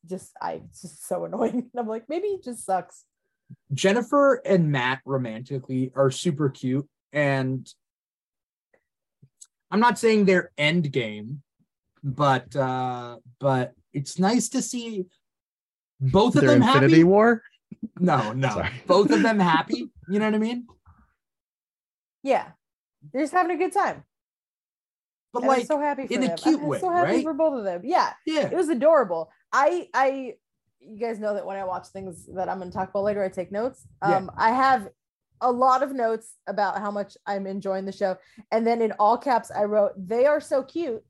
[0.07, 1.71] just I it's just so annoying.
[1.79, 3.05] I'm like, maybe he just sucks.
[3.73, 7.73] Jennifer and Matt romantically are super cute, and
[9.71, 11.43] I'm not saying they're end game,
[12.03, 15.05] but uh, but it's nice to see
[16.01, 17.05] both of Their them Infinity happy.
[17.05, 17.43] War.
[17.99, 18.71] No, no, Sorry.
[18.87, 19.91] both of them happy.
[20.09, 20.67] You know what I mean?
[22.23, 22.49] Yeah,
[23.13, 24.05] they're just having a good time.
[25.33, 26.37] But And I'm like, so happy for in a them.
[26.39, 27.23] cute I'm way, so happy right?
[27.25, 27.83] for both of them.
[27.85, 29.31] Yeah, yeah, it was adorable.
[29.53, 30.35] I I
[30.81, 33.25] you guys know that when I watch things that I'm going to talk about later,
[33.25, 33.87] I take notes.
[34.03, 34.17] Yeah.
[34.17, 34.89] Um, I have
[35.41, 38.17] a lot of notes about how much I'm enjoying the show,
[38.53, 41.03] and then in all caps, I wrote they are so cute,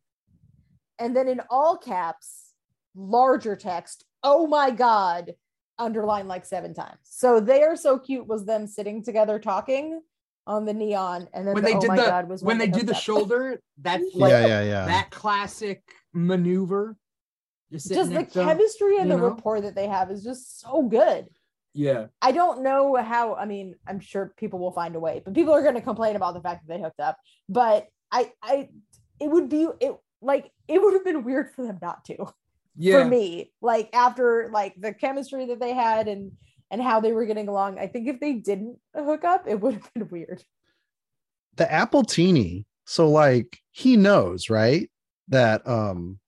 [0.98, 2.52] and then in all caps,
[2.96, 4.04] larger text.
[4.22, 5.34] Oh my god,
[5.78, 6.98] underlined like seven times.
[7.02, 10.00] So they are so cute was them sitting together talking
[10.46, 12.58] on the neon, and then when the, they oh did my the god was when
[12.58, 13.02] they hooked did the up.
[13.02, 14.86] shoulder, that's like yeah, yeah, yeah.
[14.86, 15.82] that classic
[16.12, 16.96] maneuver.
[17.72, 18.48] Just, Just the next to 'em.
[18.48, 19.30] chemistry and the know?
[19.30, 21.26] rapport that they have is just so good.
[21.72, 22.06] Yeah.
[22.22, 23.34] I don't know how.
[23.34, 26.14] I mean, I'm sure people will find a way, but people are going to complain
[26.14, 27.18] about the fact that they hooked up.
[27.48, 28.68] But I, I,
[29.20, 32.26] it would be it like it would have been weird for them not to.
[32.76, 33.02] Yeah.
[33.02, 36.32] For me, like after like the chemistry that they had and
[36.70, 39.74] and how they were getting along, I think if they didn't hook up, it would
[39.74, 40.42] have been weird.
[41.56, 42.64] the Appletini.
[42.86, 44.90] So like he knows, right?
[45.28, 46.18] That um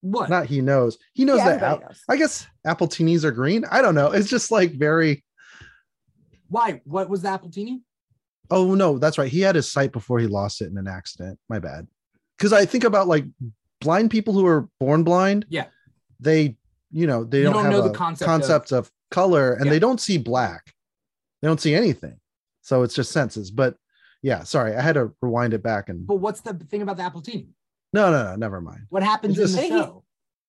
[0.00, 0.28] What?
[0.30, 0.98] not he knows.
[1.14, 2.02] He knows Yeah, that Al- knows.
[2.08, 3.64] I guess Appletinis are green.
[3.70, 4.10] I don't know.
[4.12, 5.24] It's just like very
[6.48, 6.80] Why?
[6.84, 7.80] What was the Appletini?
[8.50, 9.30] oh no, that's right.
[9.30, 11.38] He had his sight before he lost it in an accident.
[11.48, 11.86] My bad.
[12.36, 13.24] Because I think about like
[13.80, 15.46] blind people who are born blind.
[15.48, 15.66] Yeah.
[16.20, 16.56] They,
[16.90, 19.64] you know, they You don't, don't have know a the concept concept, of, color and
[19.66, 19.70] Yeah.
[19.72, 20.74] they don't see black.
[21.40, 22.20] They don't see anything.
[22.60, 23.50] So it's just senses.
[23.50, 23.76] But
[24.22, 27.04] yeah, sorry, I had to rewind it back and But what's the thing about the
[27.04, 27.48] Appletini?
[27.94, 28.82] no, no, no, never mind.
[28.90, 30.04] What happens It's in the just- I show?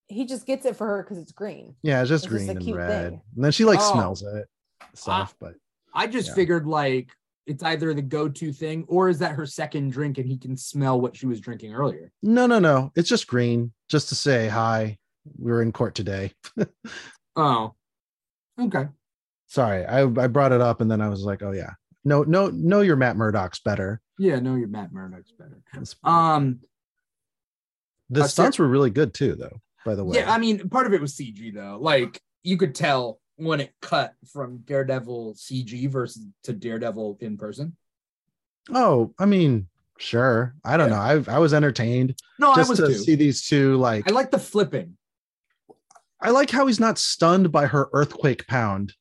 [0.07, 1.75] He just gets it for her because it's green.
[1.83, 3.11] Yeah, it's just It's green a and cute red.
[3.11, 3.21] thing.
[3.35, 3.93] And then she like Oh.
[3.93, 4.47] smells it.
[4.95, 5.53] Stuff, but
[5.93, 6.33] I just Yeah.
[6.33, 7.09] figured like
[7.49, 11.01] it's either the go-to thing or is that her second drink and he can smell
[11.01, 12.11] what she was drinking earlier.
[12.21, 12.91] no, no, no.
[12.95, 14.97] It's just green, just to say hi.
[15.37, 16.31] we are in court today.
[17.35, 17.73] Oh.
[18.59, 18.87] Okay.
[19.47, 21.69] Sorry, I, I brought it up and then I was like, oh yeah.
[22.03, 24.01] No, no, no, your Matt Murdock's better.
[24.17, 25.61] Yeah, no, you're Matt Murdock's better.
[26.03, 26.59] Um
[28.09, 30.17] the uh, stunts were really good too, though, by the way.
[30.17, 31.77] yeah, I mean part of it was CG though.
[31.79, 37.75] Like you could tell when it cut from Daredevil CG versus to Daredevil in person.
[38.71, 40.53] oh, I mean, sure.
[40.63, 40.95] I don't Yeah.
[41.15, 41.25] know.
[41.31, 42.93] I I was entertained No, just I was to too.
[42.93, 44.97] see these two like I like the flipping.
[46.21, 48.93] I like how he's not stunned by her earthquake pound.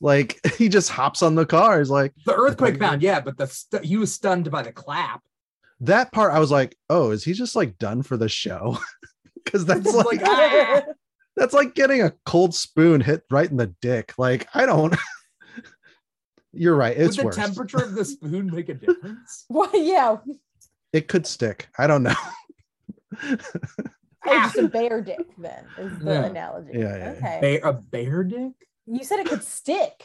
[0.00, 1.78] Like he just hops on the car.
[1.78, 5.22] He's like The earthquake pound, yeah, but the stu- he was stunned by the clap.
[5.80, 6.32] that part.
[6.32, 8.78] I was like, oh, is he just like done for the show?
[9.46, 10.82] Because that's like, like, ah!
[11.36, 14.14] That's like getting a cold spoon hit right in the dick.
[14.18, 14.94] Like I don't.
[16.52, 16.96] You're right.
[16.96, 17.36] It's Would the worse.
[17.36, 19.44] temperature of the spoon make a difference?
[19.48, 19.68] Why?
[19.74, 20.16] Yeah,
[20.92, 21.68] it could stick.
[21.78, 22.14] I don't know.
[23.22, 23.36] oh,
[24.26, 25.18] just a bear dick.
[25.38, 26.24] Then is the Yeah.
[26.24, 26.70] analogy.
[26.72, 27.10] Yeah, yeah, yeah.
[27.10, 27.38] Okay.
[27.40, 28.52] Bear, a bear dick
[28.86, 30.04] You said it could stick.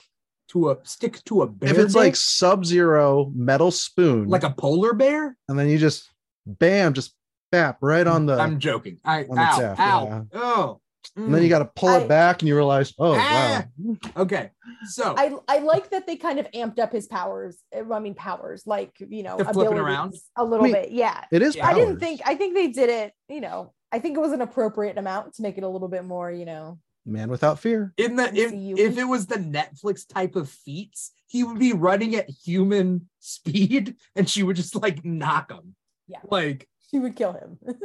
[0.49, 4.93] to a stick to a bear if it's like sub-zero metal spoon, like a polar
[4.93, 5.37] bear.
[5.47, 6.09] and then you just
[6.45, 7.15] bam, just
[7.53, 8.97] bap right on the, I'm joking.
[9.05, 10.21] I on the ow shaft, ow yeah.
[10.33, 10.81] oh.
[11.15, 11.51] And then you Mm.
[11.51, 13.65] got to pull I- it back, and you realize, oh Ah.
[13.77, 14.51] wow, okay.
[14.89, 17.57] So I I like that they kind of amped up his powers.
[17.75, 20.13] I mean powers, like you know, flipping around?
[20.37, 20.91] a little I mean, bit.
[20.91, 21.23] Yeah.
[21.31, 21.55] it is.
[21.55, 21.67] Yeah.
[21.67, 24.41] I didn't think I think they did it, you know, I think it was an
[24.41, 26.79] appropriate amount to make it a little bit more, you know.
[27.05, 27.93] man without fear.
[27.97, 32.15] in the if, if it was the Netflix type of feats, he would be running
[32.15, 35.75] at human speed and she would just like knock him.
[36.07, 36.19] Yeah.
[36.29, 37.57] Like, She would kill him.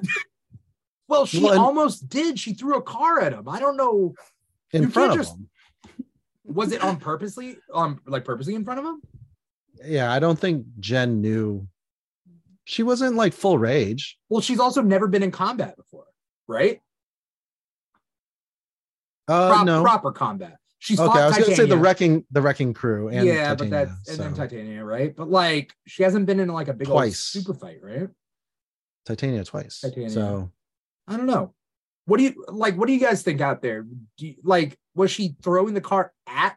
[1.09, 2.38] well, she Well, almost did.
[2.38, 3.49] She threw a car at him.
[3.49, 4.14] I don't know.
[4.73, 5.49] In You front of just- them.
[6.45, 7.59] Was it on purposely?
[7.75, 9.03] Um, like purposely in front of him?
[9.85, 11.66] Yeah, I don't think Jen knew.
[12.64, 14.16] She wasn't like full rage.
[14.29, 16.07] Well, she's also never been in combat before,
[16.47, 16.81] right?
[19.29, 19.83] Uh, Prop- no.
[19.83, 20.57] Proper combat.
[20.79, 23.87] She's okay, I was gonna say the wrecking, the wrecking crew, and yeah, but Titania,
[23.87, 25.16] that's and then Titania, right?
[25.16, 27.19] But like, she hasn't been in like a big Twice.
[27.19, 28.09] super fight, right?
[29.05, 29.81] Titania twice.
[29.81, 30.11] Titania.
[30.11, 30.53] So
[31.09, 31.55] I don't know.
[32.07, 32.77] What do you like?
[32.77, 33.83] What do you guys think out there?
[33.83, 36.57] Do you, like, was she throwing the car at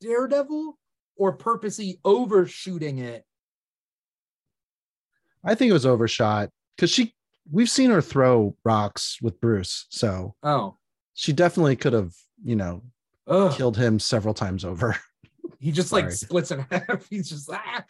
[0.00, 0.76] Daredevil
[1.16, 3.24] or purposely overshooting it?
[5.44, 7.14] I think it was overshot because she.
[7.50, 10.76] We've seen her throw rocks with Bruce, so Oh,
[11.14, 12.12] she definitely could have,
[12.44, 12.82] you know,
[13.26, 13.56] Ugh.
[13.56, 14.98] killed him several times over.
[15.58, 17.06] he just like splits in half.
[17.08, 17.84] He's just ah.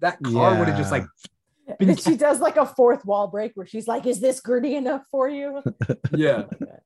[0.00, 1.04] That car would have just like
[1.80, 5.02] And she does like a fourth wall break where she's like, Is this gritty enough
[5.10, 5.62] for you?
[6.12, 6.44] yeah.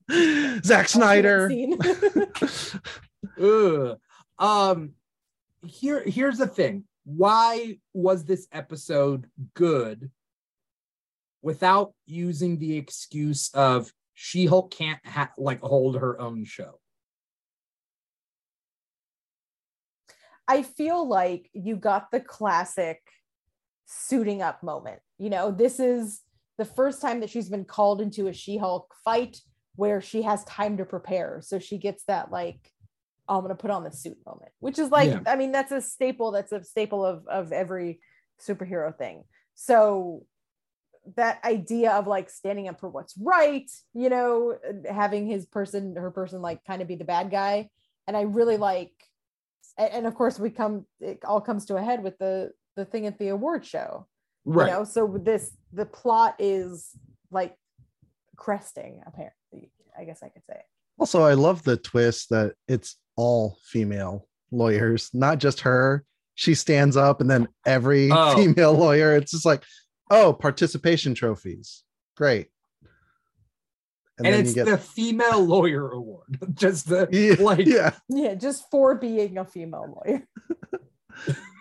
[0.65, 1.49] Zack Snyder.
[1.49, 1.79] Scene.
[4.41, 4.93] Um,
[5.67, 6.85] here here's the thing.
[7.05, 10.13] Why was this episode good
[11.43, 16.79] without using the excuse of She-Hulk can't ha- like hold her own show?
[20.47, 23.01] I feel like you got the classic
[23.89, 25.01] suiting up moment.
[25.19, 26.21] You know, this is
[26.59, 29.41] the first time that she's been called into a She Hulk fight
[29.77, 31.41] where she has time to prepare.
[31.43, 32.71] So she gets that, like,
[33.29, 35.21] oh, I'm going to put on the suit moment, which is like, Yeah.
[35.27, 36.33] I mean, that's a staple.
[36.33, 38.01] That's a staple of, of every
[38.41, 39.25] superhero thing.
[39.55, 40.25] So
[41.17, 44.59] that idea of like standing up for what's right, you know,
[44.91, 47.71] having his person, her person like kind of be the bad guy.
[48.07, 48.93] And I really like,
[49.79, 52.85] and, and of course we come, it all comes to a head with the the
[52.85, 54.07] thing at the award show.
[54.47, 56.91] You know, so this the plot is
[57.31, 57.55] like
[58.37, 59.71] cresting, apparently.
[59.99, 60.61] I guess I could say.
[60.99, 66.05] Also, I love the twist that it's all female lawyers, not just her.
[66.37, 68.37] She stands up, and then every Oh.
[68.37, 69.17] female lawyer.
[69.17, 69.65] It's just like,
[70.11, 71.83] oh, participation trophies,
[72.17, 72.47] great.
[74.19, 76.39] and, then it's the female lawyer award.
[76.55, 77.91] Just the yeah, like yeah.
[78.09, 80.03] Yeah, just for being a female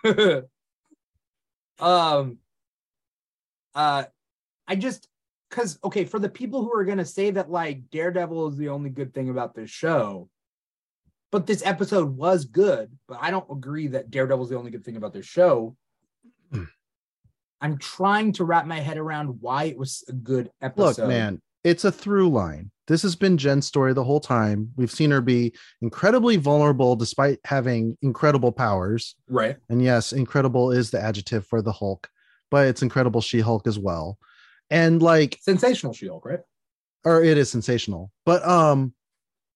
[0.04, 0.44] lawyer.
[1.80, 2.38] um
[3.74, 4.04] uh
[4.66, 5.08] i just
[5.48, 8.68] because okay for the people who are going to say that like daredevil is the
[8.68, 10.28] only good thing about this show
[11.30, 14.84] but this episode was good but i don't agree that daredevil is the only good
[14.84, 15.76] thing about this show
[16.52, 16.64] Hmm.
[17.60, 21.40] i'm trying to wrap my head around why it was a good episode Look, man,
[21.62, 22.70] it's a through line.
[22.88, 24.70] This has been Jen's story the whole time.
[24.76, 29.14] We've seen her be incredibly vulnerable despite having incredible powers.
[29.28, 32.08] right And yes, incredible is the adjective for the Hulk,
[32.50, 34.18] but it's incredible She Hulk as well.
[34.70, 36.40] And like, sensational shield right
[37.04, 38.10] or it is sensational.
[38.24, 38.94] But um,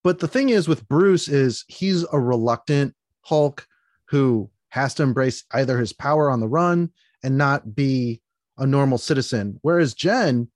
[0.03, 3.67] but the thing is with Bruce is he's a reluctant Hulk
[4.09, 6.91] who has to embrace either his power on the run
[7.23, 8.21] and not be
[8.57, 9.59] a normal citizen.
[9.61, 10.49] Whereas Jen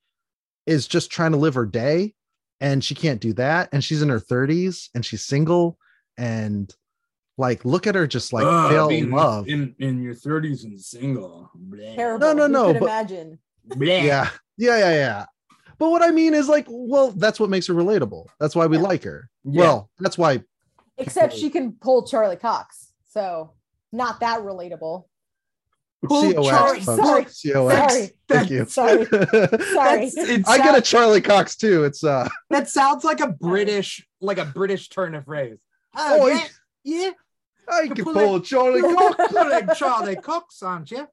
[0.65, 2.13] is just trying to live her day
[2.61, 3.69] and she can't do that.
[3.71, 5.77] And she's in her 30s and she's single
[6.17, 6.73] and
[7.37, 9.47] like look at her just like Ugh, fail being in love.
[9.47, 11.95] in in your 30s and single Bleh.
[11.95, 12.33] Terrible.
[12.33, 13.39] no, Who no, could but- imagine.
[13.77, 15.25] Yeah yeah yeah yeah
[15.77, 18.77] but what i mean is like well that's what makes her relatable that's why we
[18.77, 18.83] Yeah.
[18.83, 19.61] like her Yeah.
[19.61, 20.41] well that's why
[20.97, 22.91] Except she can pull Charlie Cox.
[23.11, 23.51] So
[23.91, 25.03] not that relatable.
[26.05, 27.41] Pull COX, Charlie- sorry, COX.
[27.41, 30.09] sorry, thank you sorry, sorry.
[30.09, 34.37] That's- i get a charlie cox too it's uh That sounds like a British, like
[34.37, 35.57] a British turn of phrase.
[35.95, 36.47] Oh, Oh, yeah,
[36.83, 37.09] yeah.
[37.69, 41.07] i You can pull pull a charlie cox Pulling Charlie Cox, aren't you?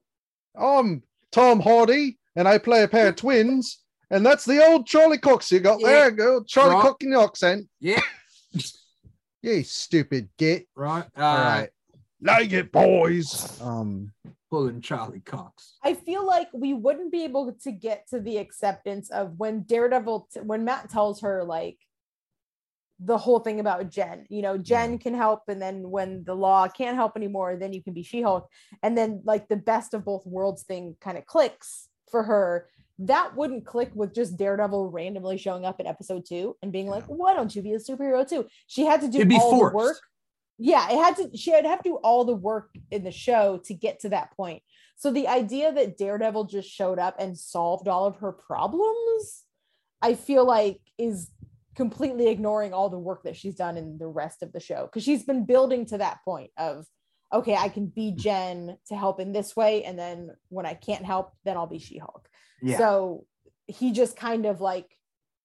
[0.57, 3.79] i'm tom hardy and i play a pair of twins
[4.11, 5.87] and that's the old charlie cox you got Yeah.
[5.87, 6.81] there go charlie Right.
[6.83, 8.01] cox in the accent Yeah.
[9.41, 11.05] you stupid git Right.
[11.17, 11.69] Uh, all right
[12.21, 14.11] like it boys um
[14.55, 15.73] Pulling Charlie Cox.
[15.83, 20.29] I feel like we wouldn't be able to get to the acceptance of when Daredevil,
[20.33, 21.77] t- when Matt tells her like
[23.01, 24.99] the whole thing about Jen, you know, Jen mm-hmm.
[24.99, 28.21] can help, and then when the law can't help anymore, then you can be She
[28.21, 28.47] Hulk,
[28.81, 32.69] and then like the best of both worlds thing kind of clicks for her.
[32.99, 37.03] That wouldn't click with just Daredevil randomly showing up in episode two and being like,
[37.07, 39.73] "Why don't you be a superhero too?" She had to do all forced.
[39.73, 39.97] the work
[40.57, 43.11] yeah it had to she had to have to do all the work in the
[43.11, 44.61] show to get to that point.
[44.97, 49.43] So the idea that daredevil just showed up and solved all of her problems
[50.01, 51.29] i feel like is
[51.75, 54.85] completely ignoring all the work that she's done in the rest of the show.
[54.85, 56.85] Because she's been building to that point of
[57.33, 61.03] okay i can be jen to help in this way and then when i can't
[61.03, 62.29] help then i'll be she-hulk.
[62.61, 62.77] Yeah.
[62.77, 63.25] so
[63.67, 64.95] he just kind of like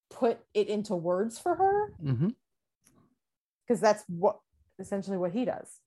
[0.09, 1.93] put it into words for her.
[2.01, 2.35] Mhm.
[3.67, 4.39] because that's what
[4.81, 5.79] essentially what he does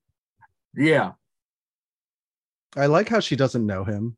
[0.76, 1.12] yeah.
[2.76, 4.16] I like how she doesn't know him.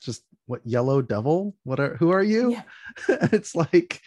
[0.00, 1.56] Just what yellow devil?
[1.64, 2.52] What are who are you?
[2.52, 2.62] Yeah.
[3.32, 4.00] it's like,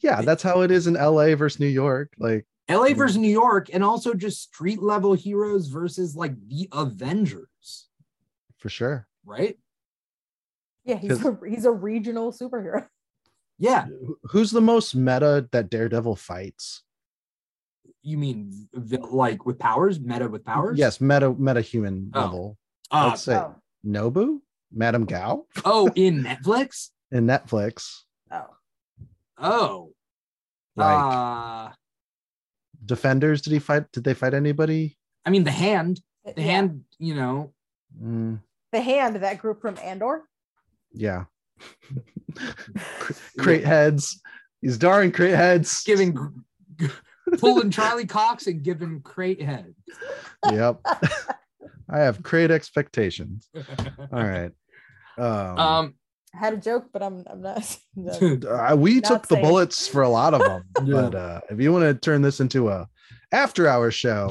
[0.00, 2.12] yeah, that's how it is in LA versus New York.
[2.18, 7.86] Like, LA versus New York, and also just street level heroes versus like the Avengers,
[8.58, 9.06] for sure.
[9.24, 9.56] right?
[10.84, 12.86] Yeah, he's a, he's a regional superhero.
[13.58, 13.86] Yeah.
[14.24, 16.82] Who's the most meta that Daredevil fights?
[18.06, 18.68] You mean
[19.10, 20.78] like with powers, meta with powers?
[20.78, 22.20] Yes, meta meta human Oh.
[22.20, 22.56] level.
[22.88, 24.38] Uh, Let's say Oh, Nobu,
[24.72, 26.90] Madame Gao oh, in Netflix?
[27.10, 28.02] in Netflix.
[28.30, 28.46] oh.
[29.38, 29.92] Oh.
[30.76, 31.72] Like uh,
[32.84, 33.90] Defenders, did he fight?
[33.90, 34.96] Did they fight anybody?
[35.24, 36.42] I mean, the hand, the Yeah.
[36.44, 37.52] hand, you know,
[38.00, 38.40] Mm,
[38.70, 40.22] The hand, that group from Andor.
[40.92, 41.24] yeah.
[43.38, 44.20] crate heads.
[44.62, 45.82] These darn crate heads.
[45.84, 46.86] giving, gr-
[47.40, 49.74] pulling Charlie Cox and giving crate head.
[50.50, 50.80] Yep.
[51.88, 53.48] I have great expectations.
[53.54, 53.64] All
[54.12, 54.50] right.
[55.18, 55.94] Um, Um,
[56.34, 57.78] I had a joke, but I'm I'm not.
[57.96, 58.12] no.
[58.48, 61.02] uh, we not took the bullets for a lot of them, Yeah.
[61.02, 62.88] but uh, if you want to turn this into a
[63.32, 64.28] after hour show,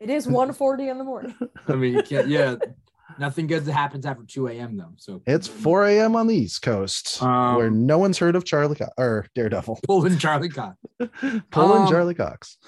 [0.00, 1.34] It is 1:40 in the morning.
[1.68, 2.56] I mean, you can't, yeah,
[3.18, 4.76] nothing good that happens after 2 a.m.
[4.76, 4.92] though.
[4.96, 6.16] So it's 4 a.m.
[6.16, 9.80] on the East Coast, Um, where no one's heard of Charlie Co- or Daredevil.
[9.86, 10.76] pulling Charlie Cox.
[11.50, 12.58] Pulling um, Charlie Cox.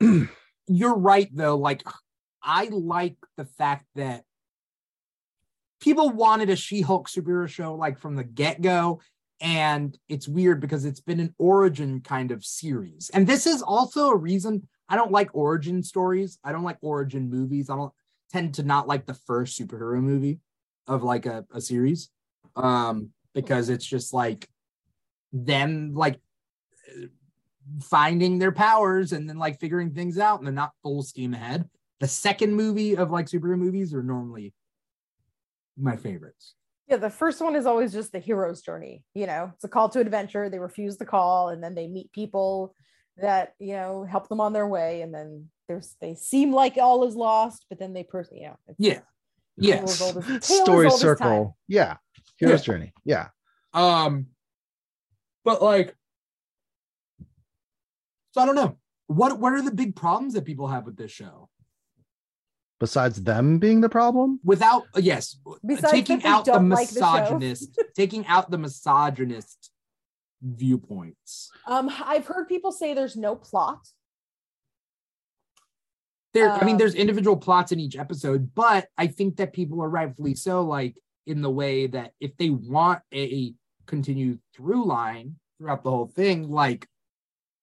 [0.68, 1.56] You're right though.
[1.56, 1.82] Like,
[2.42, 4.24] I like the fact that
[5.80, 9.00] people wanted a She-Hulk superhero show like from the get-go.
[9.40, 13.10] And it's weird because it's been an origin kind of series.
[13.12, 16.38] And this is also a reason I don't like origin stories.
[16.44, 17.68] I don't like origin movies.
[17.68, 17.92] I don't
[18.32, 20.40] tend to not like the first superhero movie
[20.86, 22.10] of like a, a series.
[22.56, 24.48] Um, because it's just like
[25.32, 26.20] them like
[27.80, 31.68] finding their powers and then like figuring things out and they're not full steam ahead.
[32.00, 34.52] The second movie of like superhero movies are normally
[35.78, 36.54] my favorites.
[36.88, 39.04] Yeah, the first one is always just the hero's journey.
[39.14, 40.50] You know, it's a call to adventure.
[40.50, 42.74] They refuse the call, and then they meet people
[43.16, 47.04] that you know help them on their way, and then there's they seem like all
[47.04, 48.94] is lost, but then they person, you know, it's Yeah.
[48.94, 49.04] tale
[49.56, 50.00] Yes.
[50.00, 50.98] as old as- tale as Story old time.
[51.00, 51.56] circle.
[51.68, 51.96] Yeah.
[52.36, 52.92] Hero's journey.
[53.04, 53.28] Yeah.
[53.72, 54.26] Um,
[55.44, 55.96] but like,
[58.32, 58.78] so I don't know.
[59.06, 61.48] What what are the big problems that people have with this show?
[62.80, 67.78] Besides them being the problem, Without yes, Besides taking out the don't like the misogynist,
[67.94, 69.70] taking out the misogynist
[70.42, 71.50] viewpoints.
[71.66, 73.86] Um, I've heard people say there's no plot.
[76.34, 79.82] There, I mean, Um, there's individual plots in each episode, but I think that people
[79.82, 83.54] are rightfully so, like in the way that if they want a
[83.86, 86.88] continued through line throughout the whole thing, like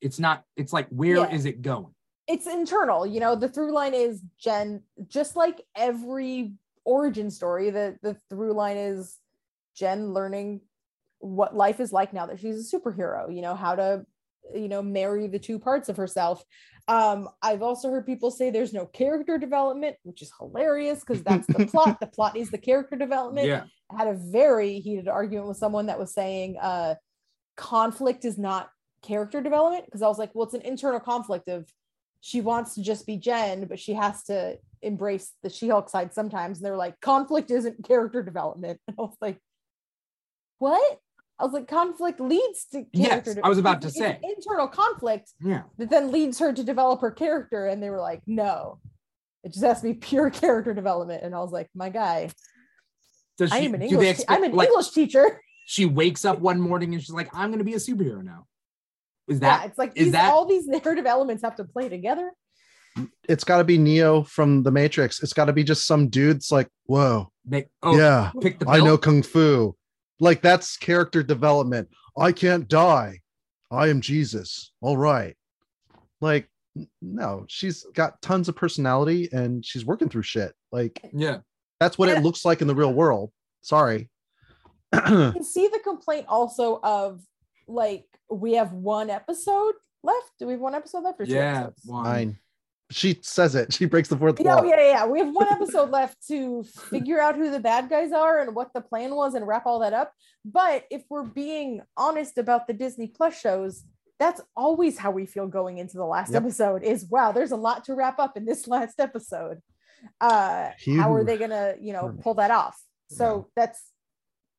[0.01, 1.51] it's not, it's like where is Yeah.
[1.51, 1.93] it going?
[2.27, 3.35] It's internal, you know.
[3.35, 6.53] The through line is Jen, just like every
[6.85, 7.71] origin story.
[7.71, 9.17] The the through line is
[9.75, 10.61] Jen learning
[11.17, 13.33] what life is like now that she's a superhero.
[13.35, 14.05] You know how to,
[14.53, 16.43] you know, marry the two parts of herself.
[16.87, 21.47] Um, I've also heard people say there's no character development, which is hilarious because that's
[21.47, 21.99] the plot.
[21.99, 23.47] The plot is the character development.
[23.47, 26.95] Yeah, I had a very heated argument with someone that was saying uh
[27.57, 28.69] conflict is not
[29.01, 31.69] character development because I was like, well, it's an internal conflict of
[32.21, 36.57] she wants to just be Jen, but she has to embrace the She-Hulk side sometimes.
[36.57, 38.79] And they're like, conflict isn't character development.
[38.87, 39.39] And I was like,
[40.57, 40.99] what?
[41.39, 42.89] I was like, conflict leads to character.
[42.93, 43.41] Yes, character.
[43.45, 44.19] I was about to say.
[44.21, 45.63] internal conflict yeah.
[45.77, 47.67] that then leads her to develop her character.
[47.67, 48.79] And they were like, no,
[49.43, 51.23] it just has to be pure character development.
[51.23, 52.29] And I was like, my guy,
[53.37, 53.99] Does I she, am an English.
[53.99, 55.41] they te- expect, I'm an like, English teacher.
[55.65, 58.45] she wakes up one morning and she's like, I'm going to be a superhero now?
[59.29, 61.87] Is yeah, that, it's like is these, that- all these narrative elements have to play
[61.87, 62.33] together.
[63.29, 65.23] it's got to be Neo from the Matrix.
[65.23, 68.79] It's got to be just some dude's like, whoa, make, oh, yeah, pick the I
[68.79, 69.75] know kung fu.
[70.19, 71.89] Like that's character development.
[72.17, 73.19] I can't die.
[73.71, 74.71] I am Jesus.
[74.81, 75.35] All right.
[76.21, 76.49] Like,
[77.01, 80.53] no, she's got tons of personality and she's working through shit.
[80.71, 81.39] Like, Yeah.
[81.79, 82.17] that's what Yeah.
[82.17, 83.31] it looks like in the real world.
[83.61, 84.09] Sorry.
[84.93, 87.21] You can see the complaint also of
[87.67, 90.31] like we have one episode left.
[90.39, 91.59] Do we have one episode left or two Yeah.
[91.65, 91.81] episodes?
[91.85, 92.03] one.
[92.05, 92.39] Fine.
[92.91, 93.71] She says it.
[93.73, 94.65] She breaks the fourth Yeah, wall.
[94.65, 95.05] yeah, yeah.
[95.05, 98.73] We have one episode left to figure out who the bad guys are and what
[98.73, 100.13] the plan was and wrap all that up.
[100.43, 103.83] But if we're being honest about the Disney Plus shows,
[104.19, 106.41] that's always how we feel going into the last Yep.
[106.43, 109.59] episode is wow, there's a lot to wrap up in this last episode.
[110.21, 112.81] Uh how are they gonna, you know, pull that off?
[113.09, 113.81] So that's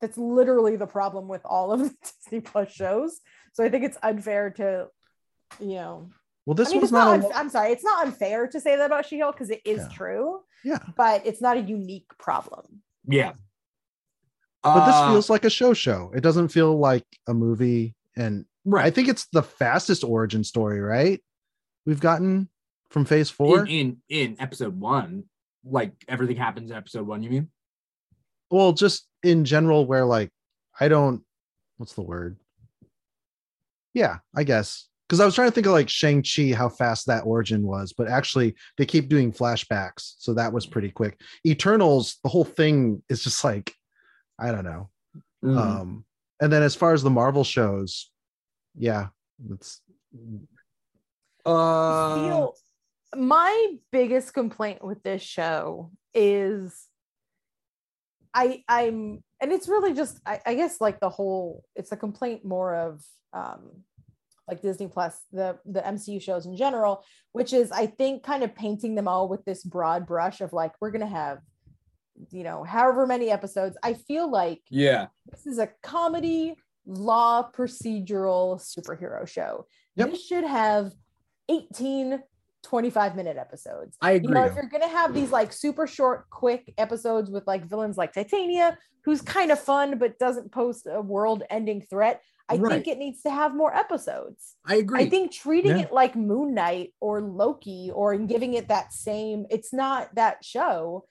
[0.01, 3.21] that's literally the problem with all of the Disney Plus shows.
[3.55, 4.89] So I think it's unfair to,
[5.59, 6.11] you know,
[6.47, 7.21] Well, this I mean, one's not.
[7.21, 7.31] not.
[7.31, 9.79] a unf- I'm sorry, it's not unfair to say that about She-Hulk because it is
[9.79, 9.89] Yeah.
[9.89, 10.41] true.
[10.63, 10.79] Yeah.
[10.95, 12.83] but it's not a unique problem.
[13.07, 13.33] Yeah.
[14.63, 16.11] but this Uh, feels like a show show.
[16.15, 17.95] It doesn't feel like a movie.
[18.15, 18.85] And right.
[18.85, 21.23] I think it's the fastest origin story, right?
[21.87, 22.51] We've gotten
[22.91, 23.61] from phase four.
[23.61, 25.25] in, in in episode one,
[25.65, 27.23] like everything happens in episode one.
[27.23, 27.51] You mean?
[28.51, 30.31] well, just in general, where like
[30.79, 31.25] I don't
[31.79, 32.37] what's the word?
[33.95, 34.90] Yeah, I guess.
[35.11, 38.07] Because I was trying to think of like Shang-Chi, how fast that origin was, but
[38.07, 40.15] actually they keep doing flashbacks.
[40.19, 41.21] So that was pretty quick.
[41.45, 43.75] Eternals, the whole thing is just like,
[44.39, 44.89] I don't know.
[45.45, 45.57] Mm.
[45.59, 46.05] Um,
[46.41, 48.13] and then as far as the Marvel shows,
[48.79, 49.09] yeah,
[49.51, 49.81] it's
[51.45, 52.55] uh, feel
[53.17, 56.87] my biggest complaint with this show is
[58.33, 62.45] I I'm and it's really just I, I guess like the whole it's a complaint
[62.45, 63.03] more of
[63.33, 63.83] um
[64.51, 68.55] like Disney Plus, the the MCU shows in general, which is I think kind of
[68.55, 71.39] painting them all with this broad brush of like we're gonna have
[72.31, 73.77] you know however many episodes.
[73.83, 79.67] I feel like yeah, this is a comedy law procedural superhero show.
[79.97, 80.11] Yep.
[80.11, 80.93] This should have
[81.49, 82.21] 18
[82.63, 83.97] 25 minute episodes.
[84.03, 84.35] I You agree.
[84.35, 88.13] know, if you're gonna have these like super short, quick episodes with like villains like
[88.13, 92.73] Titania, who's kind of fun but doesn't pose a world-ending threat, I Right.
[92.73, 94.57] think it needs to have more episodes.
[94.67, 95.03] I agree.
[95.03, 95.85] I think treating Yeah.
[95.85, 101.07] it like Moon Knight or Loki or giving it that same, it's not that show.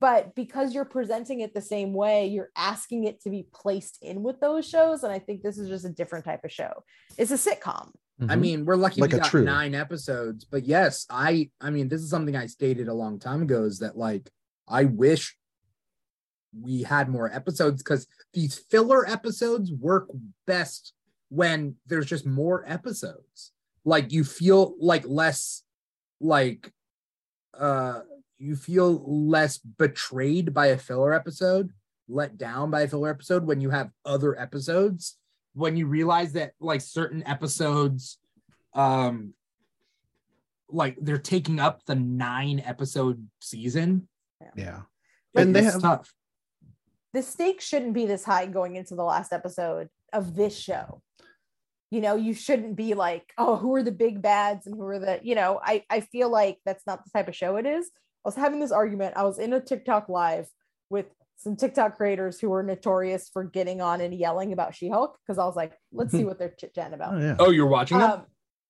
[0.00, 4.20] but because you're presenting it the same way, you're asking it to be placed in
[4.24, 5.04] with those shows.
[5.04, 6.82] And I think this is just a different type of show.
[7.16, 7.92] It's a sitcom.
[8.22, 8.40] I Mhm.
[8.40, 9.44] mean, we're lucky Like we got true.
[9.44, 13.42] nine episodes, but yes, I I mean, this is something I stated a long time
[13.42, 14.28] ago is that like
[14.66, 15.38] I wish
[16.60, 20.08] we had more episodes because these filler episodes work
[20.46, 20.92] best
[21.28, 23.52] when there's just more episodes.
[23.84, 25.62] Like you feel like less
[26.20, 26.72] like
[27.58, 28.00] uh
[28.38, 31.72] you feel less betrayed by a filler episode,
[32.08, 35.16] let down by a filler episode when you have other episodes
[35.56, 38.18] when you realize that like certain episodes
[38.74, 39.32] um
[40.68, 44.06] like they're taking up the nine episode season
[44.54, 44.82] yeah.
[45.34, 46.12] and And they have- tough
[47.16, 51.00] the stakes shouldn't be this high going into the last episode of this show.
[51.90, 54.98] You know, you shouldn't be like, oh, who are the big bads and who are
[54.98, 57.86] the, you know, I, I feel like that's not the type of show it is.
[57.86, 59.16] I was having this argument.
[59.16, 60.46] I was in a TikTok live
[60.90, 61.06] with
[61.38, 65.46] some TikTok creators who were notorious for getting on and yelling about She-Hulk because I
[65.46, 67.14] was like, let's see what they're chit-chatting about.
[67.14, 67.36] Oh yeah.
[67.38, 68.26] oh you're watching them Um,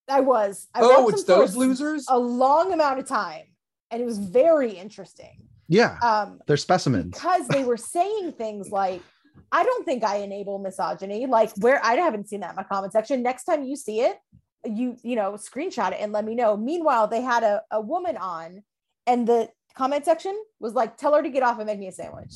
[0.08, 0.68] I was.
[0.72, 3.46] I oh it's those losers A long amount of time,
[3.90, 5.48] and it was very interesting.
[5.68, 5.98] Yeah.
[6.02, 7.12] Um, They're specimens.
[7.14, 9.02] because they were saying things like
[9.52, 11.26] i don't think i enable misogyny.
[11.26, 13.22] Like where i haven't seen that in my comment section.
[13.22, 14.16] Next time you see it
[14.64, 16.56] you you know screenshot it and let me know.
[16.56, 18.62] Meanwhile they had a, a woman on
[19.06, 21.92] and the comment section was like tell her to get off and make me a
[21.92, 22.32] sandwich.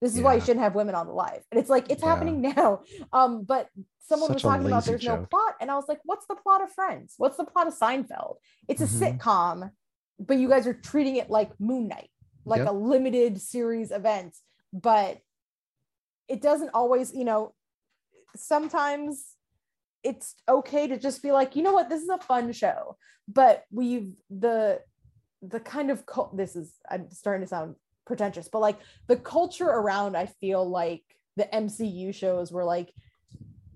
[0.00, 1.42] This is why you shouldn't have women on the live.
[1.50, 2.08] And it's like it's Yeah.
[2.10, 2.80] happening now.
[3.12, 3.68] Um but
[4.00, 6.62] someone Such was talking about there's no plot and i was like what's the plot
[6.62, 7.14] of friends?
[7.18, 8.36] What's the plot of seinfeld?
[8.68, 9.18] It's a Mhm.
[9.18, 9.70] sitcom
[10.18, 12.10] but you guys are treating it like moon knight
[12.48, 12.68] like Yep.
[12.68, 14.36] a limited series event
[14.72, 15.18] but
[16.28, 17.54] it doesn't always you know
[18.36, 19.34] sometimes
[20.04, 21.88] it's okay to just be like you know what?
[21.88, 22.96] This is a fun show.
[23.26, 24.80] But we've the
[25.42, 29.68] the kind of cult this is i'm starting to sound pretentious but like the culture
[29.68, 31.04] around i feel like
[31.36, 32.92] the mcu shows were like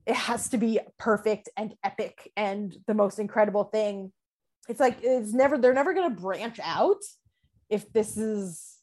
[0.06, 4.12] it has to be perfect and epic and the most incredible thing.
[4.68, 7.02] It's like it's never they're never going to branch out
[7.72, 8.78] if this is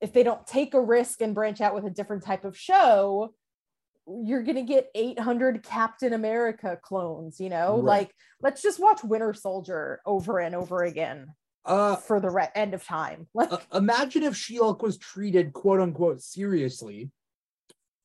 [0.00, 3.34] if they don't take a risk and branch out with a different type of show
[4.24, 7.76] you're going to get 800 captain america clones you know?
[7.76, 8.00] Right.
[8.00, 11.26] like let's just watch winter soldier over and over again
[11.66, 15.80] uh for the re- end of time like uh, imagine if She-Hulk was treated quote
[15.80, 17.10] unquote seriously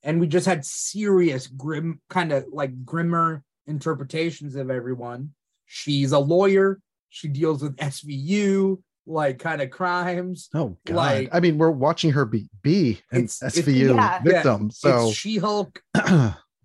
[0.04, 5.32] and we just had serious grim kind of like grimmer interpretations of everyone.
[5.66, 6.80] She's a lawyer.
[7.10, 10.96] She deals with svu like kind of crimes Oh god.
[10.96, 14.22] Like- I mean, we're watching her be be an It's- it's- SVU Yeah.
[14.24, 14.72] victim.
[14.72, 15.82] So she-hulk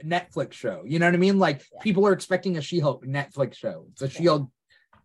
[0.04, 1.80] netflix show you know what i mean like Yeah.
[1.80, 4.48] people are expecting a she-hulk netflix show it's a she-hulk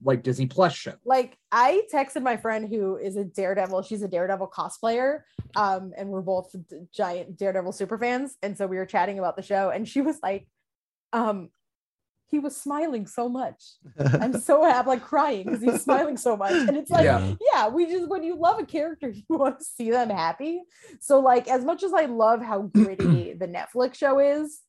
[0.04, 3.84] like disney plus show like I texted my friend who is a Daredevil.
[3.84, 5.20] She's a Daredevil cosplayer,
[5.56, 8.36] um, and we're both d- giant Daredevil super fans.
[8.42, 10.48] And so we were chatting about the show, and she was like,
[11.14, 11.50] um,
[12.28, 13.62] he was smiling so much.
[14.00, 16.54] I'm so happy, like crying because he's smiling so much.
[16.54, 17.36] And it's like, Yeah.
[17.54, 17.68] yeah.
[17.68, 20.62] we just when you love a character, you want to see them happy.
[21.00, 24.62] So, like, as much as I love how gritty the Netflix show is,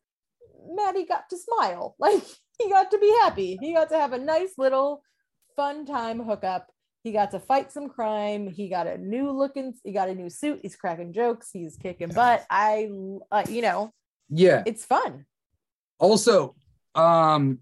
[0.71, 1.95] Maddie got to smile.
[2.05, 2.23] Like
[2.59, 3.59] he got to be happy.
[3.61, 5.03] He got to have a nice little
[5.57, 6.71] fun time hookup.
[7.03, 8.47] He got to fight some crime.
[8.49, 10.61] He got a new looking, he got a new suit.
[10.63, 11.51] He's cracking jokes.
[11.53, 12.47] He's kicking butt.
[12.49, 12.89] I,
[13.33, 13.93] uh, you know,
[14.31, 15.27] yeah it's fun.
[15.99, 16.55] also
[16.95, 17.59] um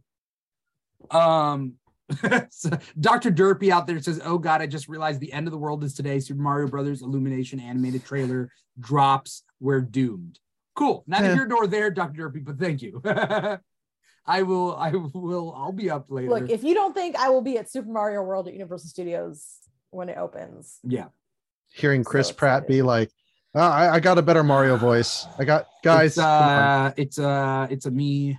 [1.10, 1.74] um
[2.50, 2.70] so
[3.00, 5.82] dr derpy out there says oh god i just realized the end of the world
[5.84, 6.20] is today.
[6.20, 9.42] Super mario brothers illumination animated trailer drops.
[9.60, 10.38] We're doomed.
[10.74, 11.04] Cool.
[11.06, 11.34] Neither Yeah.
[11.34, 13.00] here nor there dr derpy but thank you.
[14.24, 16.30] I will i will i'll be up later.
[16.30, 19.44] Look, if you don't think I will be at Super Mario World at Universal Studios
[19.90, 21.06] when it opens, yeah.
[21.72, 23.10] Hearing So Chris Pratt be like,
[23.54, 25.26] oh, I, I got a better Mario voice.
[25.38, 26.12] I got guys.
[26.12, 28.38] it's come uh it's uh it's a me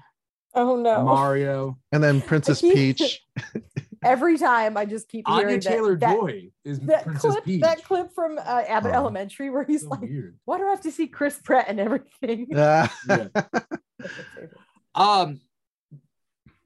[0.55, 1.03] oh no.
[1.03, 3.21] mario And then Princess He- Peach.
[4.03, 7.45] Every time I just keep anya hearing that- taylor that, joy is that princess clip,
[7.45, 8.95] peach that clip from uh, Abbott Oh.
[8.97, 10.37] Elementary where he's So like, weird.
[10.45, 12.53] why do I have to see Chris Pratt and everything?
[12.55, 13.27] Uh, Yeah.
[13.33, 14.51] That's my favorite.
[14.95, 15.41] um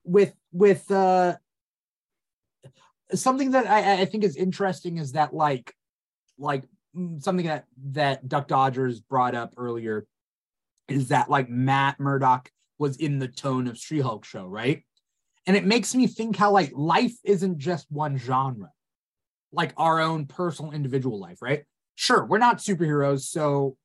[0.04, 1.36] with with uh
[3.14, 5.74] something that I, I think is interesting is that like
[6.40, 6.64] like
[6.96, 10.06] mm, something that that Duck Dodgers brought up earlier
[10.88, 12.50] is that like Matt Murdock
[12.80, 14.84] was in the tone of She-Hulk show, right?
[15.46, 18.72] And it makes me think how like life isn't just one genre,
[19.52, 21.64] like our own personal individual life, right?
[21.96, 23.78] Sure, we're not superheroes, so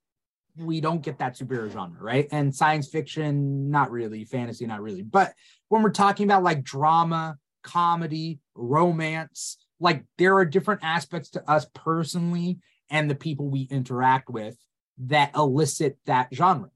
[0.57, 2.29] we don't get that superhero genre, right?
[2.31, 5.03] And science fiction, not really, fantasy, not really.
[5.03, 5.33] But
[5.69, 11.67] when we're talking about like drama, comedy, romance, like there are different aspects to us
[11.75, 12.59] personally.
[12.91, 14.57] and the people we interact with
[14.99, 16.69] that elicit that genre,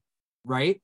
[0.45, 0.81] right?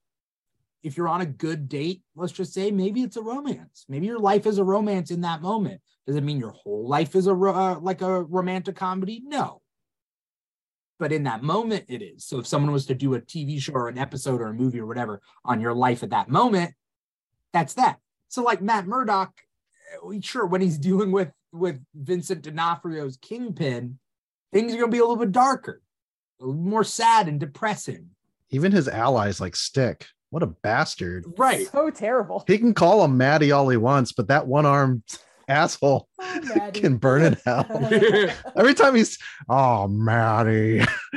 [0.83, 3.85] If you're on a good date, let's just say maybe it's a romance.
[3.89, 5.81] Maybe your life is a romance in that moment.
[6.07, 9.23] Does it mean your whole life is a uh, like a romantic comedy?
[9.25, 9.61] No.
[10.99, 12.25] But in that moment, it is.
[12.25, 14.81] So if someone was to do a TV show or an episode or a movie
[14.81, 16.75] or whatever on your life at that moment,
[17.53, 17.99] that's that.
[18.29, 19.33] So like Matt Murdock,
[20.05, 23.99] uh, sure, when he's dealing with with Vincent D'Onofrio's Kingpin,
[24.53, 25.83] things are gonna be a little bit darker,
[26.41, 28.11] more sad and depressing.
[28.51, 30.07] Even his allies like Stick.
[30.33, 31.27] What a bastard.
[31.37, 31.69] Right.
[31.71, 32.43] So terrible.
[32.47, 35.03] He can call him Maddie all he wants, but that one armed
[35.47, 37.67] asshole Oh, can burn in hell.
[38.57, 39.19] Every time he's,
[39.51, 40.87] oh, Maddie.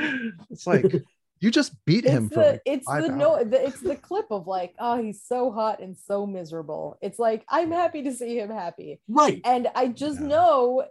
[0.50, 0.92] it's like,
[1.40, 3.96] you just beat him it's for the like it's five the no the, it's the
[3.96, 8.12] clip of like oh he's so hot and so miserable it's like i'm happy to
[8.12, 9.42] see him happy right.
[9.44, 10.28] and i just Yeah.
[10.28, 10.84] know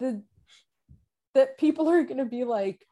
[0.00, 0.22] the
[1.34, 2.84] that people are going to be like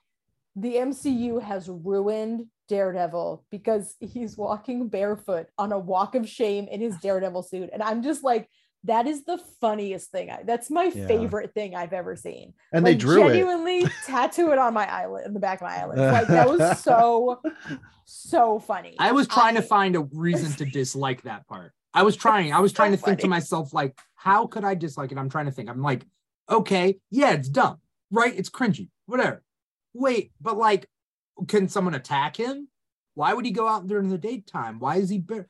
[0.55, 6.81] the mcu has ruined daredevil because he's walking barefoot on a walk of shame in
[6.81, 8.49] his daredevil suit and i'm just like
[8.85, 11.09] that is the funniest thing I, that's my Yeah.
[11.09, 13.33] favorite thing i've ever seen and they like, drew it.
[13.33, 16.79] genuinely tattoo it on my eyelid in the back of my eyelid like that was
[16.89, 17.41] so
[18.07, 21.73] so funny I was trying to find a reason to dislike that part.
[21.93, 22.53] I was trying.
[22.53, 25.19] I was trying to So think to myself, like, how could I dislike it?
[25.19, 25.69] I'm trying to think.
[25.69, 26.05] I'm like,
[26.49, 27.79] okay, yeah, it's dumb,
[28.11, 28.33] right?
[28.37, 29.43] It's cringy, whatever.
[29.95, 30.89] Wait, but like,
[31.47, 32.69] can someone attack him?
[33.15, 34.79] Why would he go out during the daytime?
[34.79, 35.19] Why is he?
[35.19, 35.49] Bar-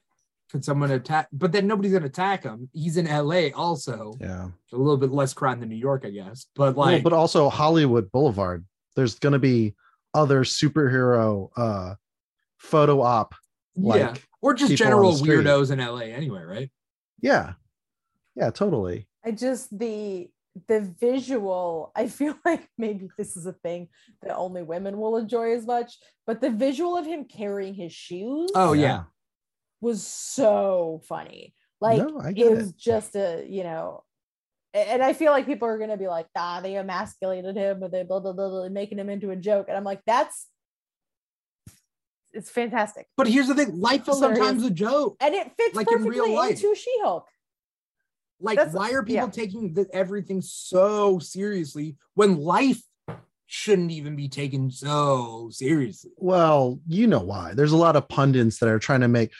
[0.51, 1.29] Could someone attack?
[1.33, 2.69] But then nobody's gonna attack him.
[2.73, 3.53] He's in L.A.
[3.53, 4.15] also.
[4.21, 4.49] yeah.
[4.73, 6.47] A little bit less crime than New York, I guess.
[6.57, 8.65] But Well, like, but also Hollywood Boulevard.
[8.97, 9.75] There's going to be
[10.15, 11.95] other superhero uh
[12.59, 13.35] photo op.
[13.77, 16.07] Like, yeah, or just general weirdos in L.A.
[16.07, 16.71] anyway, right?
[17.21, 17.53] yeah.
[18.37, 19.07] Yeah, totally.
[19.25, 20.29] I just the
[20.69, 23.89] the visual, I feel like maybe this is a thing
[24.23, 28.51] that only women will enjoy as much, but the visual of him carrying his shoes
[28.55, 29.05] Oh yeah.
[29.81, 31.55] was so funny.
[31.81, 32.57] Like No, it it.
[32.57, 34.05] was just a, you know,
[34.75, 38.03] and I feel like people are gonna be like, ah, they emasculated him, or they
[38.05, 39.67] blah blah blah, blah making him into a joke.
[39.69, 40.49] And I'm like, that's
[42.33, 43.07] it's fantastic.
[43.17, 44.39] But here's the thing: life is Hilarious.
[44.39, 45.17] sometimes a joke.
[45.21, 46.51] And it fits Like in perfectly real life.
[46.53, 47.27] into She-Hulk.
[48.41, 49.31] Like, That's- why are people yeah.
[49.31, 52.81] taking the, everything so seriously when life
[53.47, 56.11] shouldn't even be taken so seriously?
[56.17, 57.55] Well, you know why.
[57.55, 59.33] There's a lot of pundits that are trying to make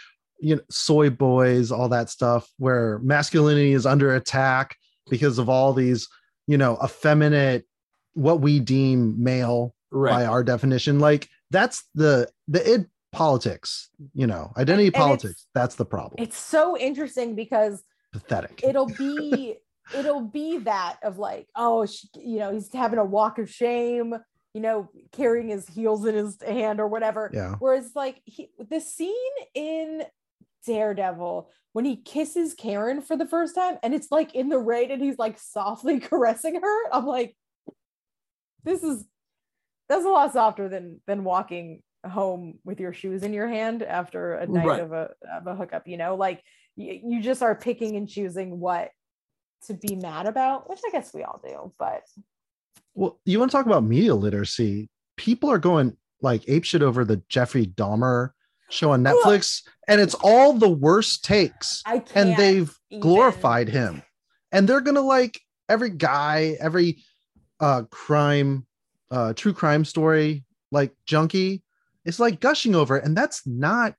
[0.43, 4.77] you know soy boys, all that stuff where masculinity is under attack
[5.09, 6.09] because of all these,
[6.47, 7.65] you know, effeminate
[8.15, 10.99] what we deem male by our definition.
[10.99, 15.47] Like that's the the id politics, you know, identity And it's- politics.
[15.55, 16.23] That's the problem.
[16.23, 17.83] It's so interesting because
[18.13, 18.61] Pathetic.
[18.65, 19.57] it'll be
[19.95, 24.15] it'll be that of like oh sh you know he's having a walk of shame
[24.55, 27.55] you know carrying his heels in his hand or whatever yeah.
[27.61, 29.15] whereas like he, the scene
[29.55, 30.03] in
[30.67, 34.91] daredevil when he kisses karen for the first time and it's like in the rain
[34.91, 37.37] and he's like softly caressing her i'm like
[38.65, 39.05] this is
[39.89, 44.35] that's a lot softer than than walking home with your shoes in your hand after
[44.35, 44.81] a night Right.
[44.81, 46.43] of a of a hookup you know like
[46.77, 48.91] you, you just are picking and choosing what
[49.67, 52.03] to be mad about which i guess we all do but
[52.95, 54.89] Well, you want to talk about media literacy?
[55.17, 58.31] People are going like apeshit over the Jeffrey Dahmer
[58.71, 63.69] show on Netflix, and it's all the worst takes, i can't and they've even- glorified
[63.69, 64.03] him,
[64.53, 67.03] and they're gonna like every guy, every
[67.61, 68.67] uh crime,
[69.11, 71.63] uh true crime story, like junkie,
[72.05, 73.95] is like gushing over it, and that's not,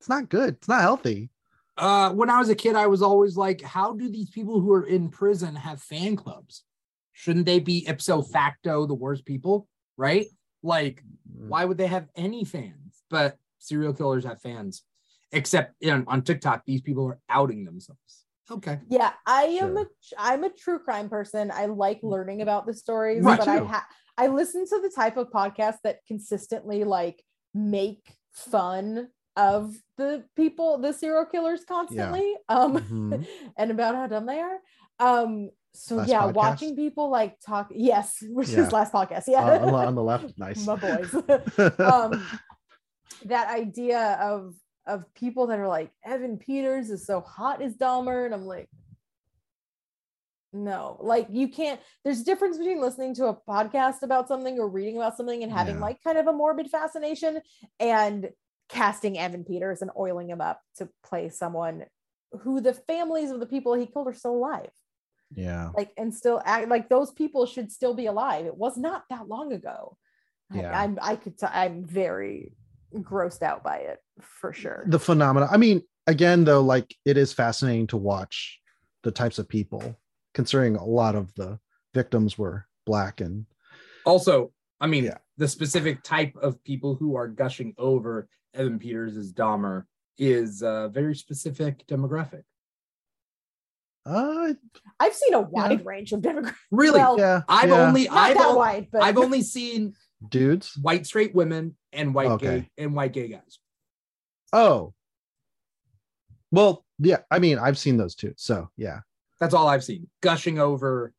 [0.00, 0.54] it's not good.
[0.56, 1.30] It's not healthy.
[1.78, 4.72] Uh, when I was a kid, I was always like, how do these people who
[4.72, 6.64] are in prison have fan clubs?
[7.12, 9.68] Shouldn't they be ipso facto the worst people?
[9.96, 10.26] Right?
[10.62, 11.02] Like,
[11.32, 13.02] why would they have any fans?
[13.10, 14.82] But serial killers have fans,
[15.32, 18.24] except you know, on TikTok, these people are outing themselves.
[18.50, 18.80] Okay.
[18.88, 19.82] Yeah, I am Sure.
[19.82, 19.86] a
[20.18, 21.50] I'm a true crime person.
[21.52, 23.64] I like learning about the stories, Right, but I too.
[23.66, 27.22] ha- I listen to the type of podcast that consistently like
[27.54, 29.08] make fun
[29.38, 32.34] of the people, the serial killers constantly.
[32.48, 33.26] Um Mhm.
[33.56, 34.58] and about how dumb they are.
[34.98, 36.34] Um so Last yeah, podcast?
[36.34, 38.66] watching people like talk yes, which Yeah.
[38.66, 39.28] is last podcast.
[39.28, 39.44] Uh, Yeah.
[39.58, 40.66] on, the, on the left, nice.
[40.66, 41.14] My boys.
[41.78, 42.10] um
[43.24, 44.54] that idea of
[44.86, 48.68] of people that are like Evan Peters is so hot as Dahmer, and I'm like,
[50.52, 51.78] no, like you can't.
[52.04, 55.52] There's a difference between listening to a podcast about something or reading about something and
[55.52, 55.82] having Yeah.
[55.82, 57.42] like kind of a morbid fascination
[57.78, 58.30] and
[58.68, 61.84] casting Evan Peters and oiling him up to play someone
[62.42, 64.70] who the families of the people he killed are still alive.
[65.34, 65.72] Yeah.
[65.76, 69.28] like and still act like those people should still be alive it was not that
[69.28, 69.98] long ago
[70.50, 70.80] Like, Yeah.
[70.80, 72.54] i'm i could t- i'm very
[72.94, 75.46] grossed out by it for sure The phenomena.
[75.50, 78.58] I mean, again, though, like it is fascinating to watch
[79.02, 79.98] the types of people,
[80.32, 81.58] considering a lot of the
[81.92, 83.44] victims were black and
[84.06, 84.50] Also,
[84.80, 85.18] I mean, Yeah.
[85.36, 89.84] the specific type of people who are gushing over Evan Peters as Dahmer
[90.16, 92.42] is a very specific demographic.
[94.06, 94.52] uh
[95.00, 97.42] i've seen a wide range of demographics Really, Well, yeah.
[97.48, 97.86] I've yeah.
[97.86, 99.94] only not I've, that on- wide but I've only seen
[100.28, 100.76] dudes.
[100.80, 102.60] white straight women and white Okay.
[102.60, 103.58] gay and white gay guys.
[104.52, 104.92] Oh.
[106.50, 108.32] Well, yeah, I mean, I've seen those too.
[108.36, 109.00] So yeah.
[109.40, 110.08] That's all I've seen.
[110.22, 111.12] Gushing over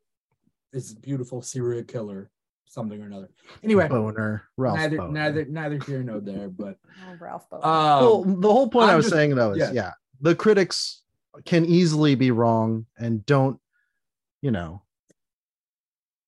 [0.72, 2.30] this beautiful serial killer,
[2.70, 3.28] something or another.
[3.62, 4.76] Anyway, Boner, Ralph.
[4.78, 5.12] neither Boner.
[5.12, 7.62] neither nener here nor there, but Oh, ralph Bowen.
[7.64, 9.72] um, well, the whole point i I'm was just- saying though is yeah.
[9.72, 9.90] yeah.
[10.20, 11.02] the critics
[11.44, 13.58] can easily be wrong and don't
[14.42, 14.82] you know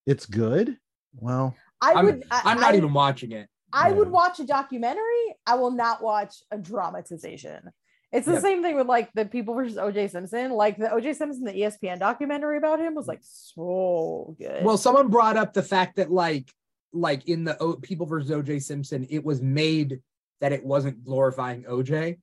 [0.06, 0.76] it's good
[1.16, 3.48] well i I'm- would I, I'm not I- even watching it.
[3.74, 5.34] I would watch a documentary.
[5.46, 7.70] I will not watch a dramatization.
[8.12, 8.40] It's the Yeah.
[8.40, 10.50] same thing with like the people versus OJ Simpson.
[10.52, 14.64] Like the OJ Simpson, the ESPN documentary about him was like so good.
[14.64, 16.50] Well, someone brought up the fact that like
[16.92, 20.00] like in the o- People versus OJ Simpson, it was made
[20.42, 22.18] that it wasn't glorifying OJ.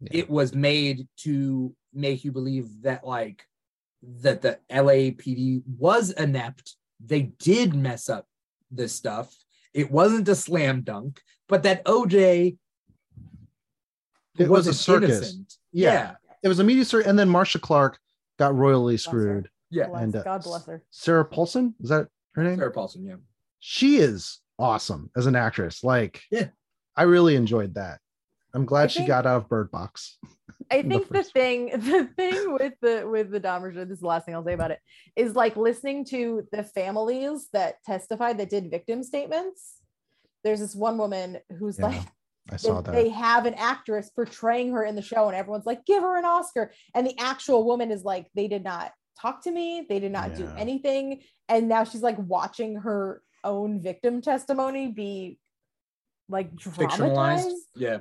[0.00, 0.08] Yeah.
[0.12, 3.44] It was made to make you believe that like
[4.20, 6.76] that the LAPD was inept.
[7.04, 8.26] They did mess up
[8.70, 9.34] this stuff.
[9.74, 12.56] It wasn't a slam dunk, but that OJ
[14.38, 15.36] It was a circus.
[15.72, 15.92] Yeah.
[15.92, 16.14] yeah.
[16.42, 17.06] it was a media circus.
[17.08, 17.98] and then marcia clark
[18.38, 19.88] got royally screwed Yeah.
[19.88, 20.82] Bless- and uh, God bless her.
[20.90, 23.16] sarah paulson is that her name Sarah Paulson, yeah.
[23.60, 26.48] she is awesome as an actress like Yeah.
[26.96, 28.00] i really enjoyed that
[28.54, 30.18] i'm glad I she think- got out of bird box
[30.70, 34.00] I think the first- thing, the thing with the with the Dahmer show, this is
[34.00, 34.78] the last thing I'll say about it,
[35.16, 39.78] is like listening to the families that testified that did victim statements.
[40.44, 42.00] There's this one woman who's Yeah, like,
[42.50, 45.66] i saw that that they have an actress portraying her in the show and everyone's
[45.66, 49.42] like give her an oscar and the actual woman is like they did not talk
[49.42, 54.20] to me they did not do anything and now she's like watching her own victim
[54.20, 55.38] testimony be
[56.28, 56.96] like Fictionalized.
[56.96, 57.98] dramatized Yeah.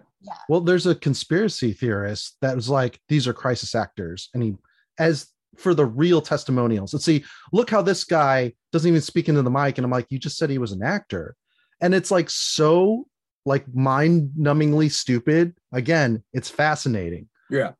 [0.49, 4.29] Well, there's a conspiracy theorist that was like, these are crisis actors.
[4.33, 4.55] And he,
[4.97, 5.27] as
[5.57, 9.49] for the real testimonials, let's see, look how this guy doesn't even speak into the
[9.49, 9.77] mic.
[9.77, 11.35] And I'm like, you just said he was an actor.
[11.81, 13.05] And it's like so
[13.45, 15.55] like mind numbingly stupid.
[15.71, 17.27] Again, it's fascinating.
[17.49, 17.71] Yeah.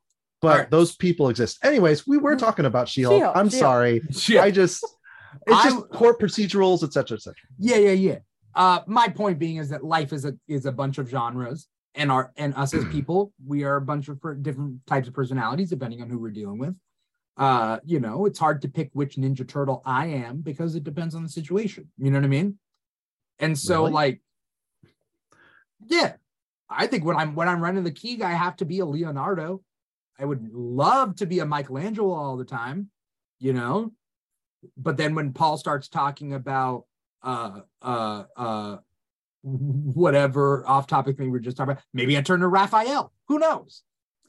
[0.42, 0.72] But All right.
[0.72, 1.64] those people exist.
[1.64, 3.16] Anyways, we were talking about She-Hulk.
[3.20, 3.62] She-Hulk, I'm She-Hulk.
[3.62, 4.02] sorry.
[4.28, 4.42] Yeah.
[4.44, 4.84] I just
[5.48, 7.50] it's I- just court procedurals, etc., cetera, et cetera.
[7.60, 8.18] Yeah, yeah, yeah.
[8.56, 12.12] Uh, my point being is that life is a is a bunch of genres, and
[12.12, 15.70] our and us as people, we are a bunch of per- different types of personalities
[15.70, 16.76] depending on who we're dealing with.
[17.38, 21.16] Uh, you know, it's hard to pick which Ninja Turtle I am because it depends
[21.16, 21.90] on the situation.
[21.98, 22.60] You know what I mean?
[23.40, 23.92] And so, Really?
[23.94, 24.22] like,
[25.88, 26.14] yeah,
[26.70, 29.62] I think when I'm when I'm running the key, I have to be a Leonardo.
[30.20, 32.90] I would love to be a Michelangelo all the time,
[33.40, 33.92] you know.
[34.78, 36.86] But then when Paul starts talking about
[37.24, 38.78] uh uh uh
[39.44, 43.12] whatever off topic thing we are just talking about, maybe I turn to Raphael.
[43.28, 43.84] Who knows?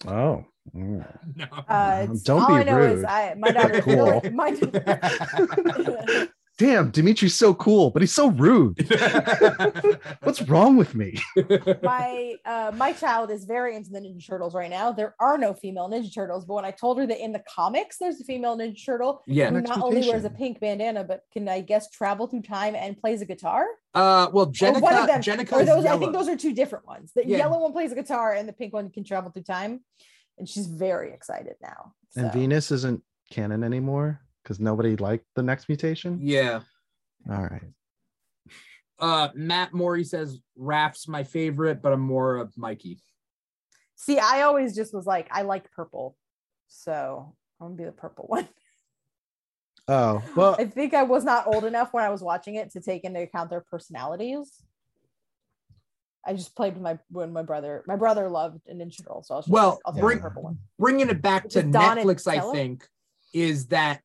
[0.07, 0.45] Oh.
[0.75, 1.07] mm.
[1.37, 1.45] No.
[1.69, 3.05] uh it's- Don't all be I know is rude.
[3.07, 4.23] I, my daughter Cool.
[4.33, 4.51] my,
[6.63, 8.79] Damn, Dimithri's so cool, but he's so rude.
[10.23, 11.21] What's wrong with me?
[11.83, 15.55] my uh my child is very into the ninja turtles right now there are no
[15.55, 18.57] female ninja turtles but when i told her that in the comics there's a female
[18.57, 19.51] ninja turtle yeah.
[19.51, 22.99] who not only wears a pink bandana but can i guess travel through time and
[22.99, 25.99] plays a guitar Uh well Or Jennika, one of them Jennika or is those i
[25.99, 27.39] think those are two different ones the Yeah.
[27.39, 29.81] yellow one plays a guitar and the pink one can travel through time
[30.39, 32.33] and she's very excited now And.
[32.33, 36.19] Venus isn't canon anymore because nobody liked the next mutation.
[36.21, 36.61] yeah.
[37.31, 37.63] All right.
[38.99, 43.01] Uh Matt Morey says Raph's my favorite, but I'm more of Mikey.
[43.97, 46.17] see i always just was like i like purple
[46.69, 48.49] so i'm gonna be the purple one
[49.89, 52.81] Oh, well, i think i was not old enough when i was watching it to
[52.81, 54.63] take into account their personalities
[56.25, 59.35] I just played with my when my brother my brother loved a Ninja Turtle, so
[59.35, 60.59] I was just Well, like, I'll take bring- the purple one.
[60.79, 62.87] bringing it back to With Don and Netflix, I think,
[63.35, 64.01] is that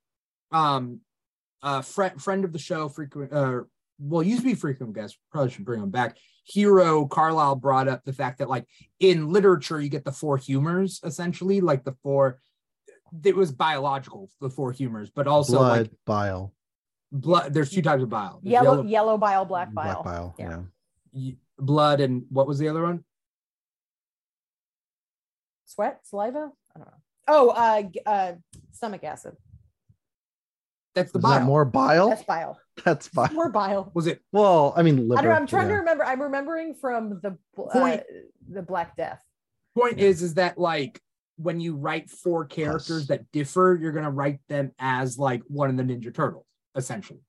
[0.52, 1.02] um
[1.62, 3.62] a friend friend of the show, frequent uh
[4.00, 6.18] well, used to be frequent guest, probably should bring him back.
[6.44, 8.66] Hero Carlisle brought up the fact that like
[9.00, 12.40] in literature you get the four humors essentially, like the four
[13.24, 16.54] it was biological, the four humors, but also blood, like bile,
[17.12, 17.54] blood.
[17.54, 18.40] There's two types of bile.
[18.44, 20.04] There's Yellow, yellow bile, black bile.
[20.04, 20.36] black bile.
[20.38, 20.62] Yeah.
[21.14, 21.32] Yeah.
[21.58, 23.04] blood, and what was the other one?
[25.66, 26.52] Sweat, saliva.
[26.76, 26.94] I don't know.
[27.30, 28.34] Oh, uh, uh,
[28.72, 29.36] stomach acid.
[30.98, 31.40] That's the Is bile.
[31.40, 32.10] that more bile?
[32.10, 32.60] That's bile.
[32.84, 33.32] That's bile.
[33.34, 33.92] More bile.
[33.94, 35.20] Was it Well, I mean, liver.
[35.20, 35.38] I don't know.
[35.38, 36.04] I'm trying to remember.
[36.04, 37.98] I'm remembering from the bl- uh,
[38.50, 39.20] the Black Death.
[39.76, 41.00] point is is that like
[41.38, 43.08] when you write four characters Plus.
[43.10, 46.46] that differ, you're gonna write them as like one of the Ninja Turtles,
[46.76, 47.20] essentially.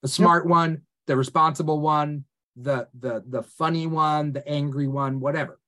[0.00, 2.24] The smart one, the responsible one,
[2.56, 5.58] the the the funny one, the angry one, whatever.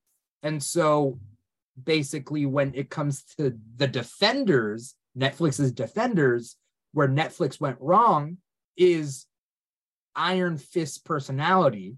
[0.43, 1.19] And so
[1.83, 6.57] basically when it comes to the defenders, Netflix's defenders,
[6.95, 8.37] where Netflix went wrong
[8.77, 9.25] is
[10.15, 11.97] Iron Fist personality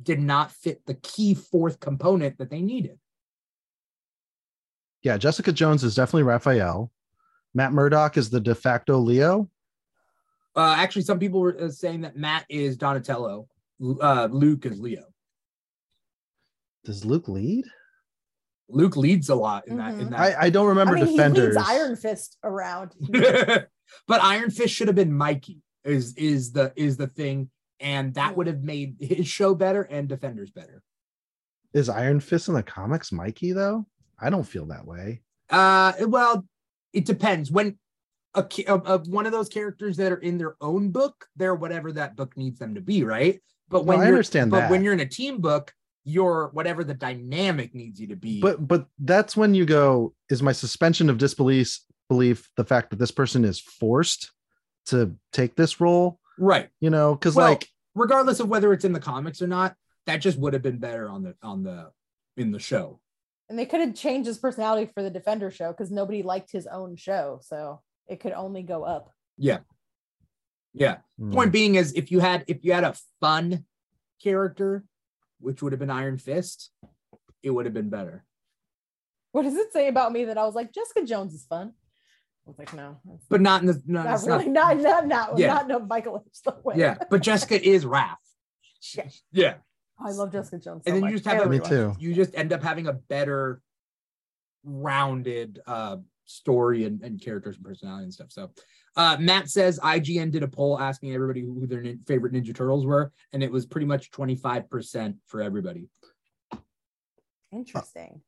[0.00, 2.96] did not fit the key fourth component that they needed.
[5.02, 6.92] Yeah, Jessica Jones is definitely Raphael.
[7.54, 9.50] Matt Murdock is the de facto Leo.
[10.54, 13.48] Uh, actually, some people were uh, saying that Matt is Donatello,
[14.00, 15.06] uh, Luke is Leo.
[16.84, 17.64] Does Luke lead?
[18.68, 19.94] Luke leads a lot in that.
[19.94, 20.14] In Mhm.
[20.14, 20.40] I, that.
[20.42, 21.54] I don't remember I mean, defenders.
[21.56, 22.92] he leads Iron Fist around.
[24.06, 25.58] but Iron Fist should have been Mikey.
[25.84, 30.08] Is is the is the thing, and that would have made his show better and
[30.08, 30.82] Defenders better.
[31.72, 33.86] Is Iron Fist in the comics Mikey though?
[34.18, 35.22] I don't feel that way.
[35.50, 36.44] Uh, well,
[36.92, 37.50] it depends.
[37.50, 37.78] When
[38.34, 41.92] a, a, a one of those characters that are in their own book, they're whatever
[41.92, 43.40] that book needs them to be, right?
[43.68, 44.70] But when No, I you're- understand but that.
[44.70, 45.72] when you're in a team book,
[46.04, 48.40] you're whatever the dynamic needs you to be.
[48.40, 51.78] But but that's when you go, is my suspension of disbelief
[52.08, 54.32] belief the fact that this person is forced
[54.86, 56.18] to take this role?
[56.38, 59.74] right, You know, because Well, like regardless of whether it's in the comics or not,
[60.06, 61.90] that just would have been better on the on the
[62.36, 63.00] in the show.
[63.48, 66.66] and they could have changed his personality for the Defender show because nobody liked his
[66.66, 69.12] own show, so it could only go up.
[69.36, 69.58] Yeah.
[70.72, 70.98] Yeah.
[71.18, 73.64] hmm, Point being is if you had if you had a fun
[74.22, 74.84] character,
[75.40, 76.70] which would have been Iron Fist,
[77.42, 78.24] it would have been better.
[79.32, 81.72] What does it say about me that I was like Jessica Jones is fun?
[82.48, 85.48] I was like, no, But not in the no, not really, not not not, Yeah.
[85.48, 86.76] not no Michael Lynch way.
[86.78, 86.96] yeah.
[87.10, 88.16] But Jessica is Raph.
[88.96, 89.08] Yeah.
[89.32, 89.54] Yeah.
[90.02, 90.84] I love Jessica Jones.
[90.86, 91.94] And so then you just have a- Me too.
[91.98, 93.60] You just end up having a better
[94.64, 98.28] rounded uh story and, and characters and personality and stuff.
[98.32, 98.50] So
[98.96, 102.86] uh Matt says IGN did a poll asking everybody who their nin- favorite Ninja Turtles
[102.86, 105.88] were, and it was pretty much 25% for everybody.
[107.52, 108.22] Interesting.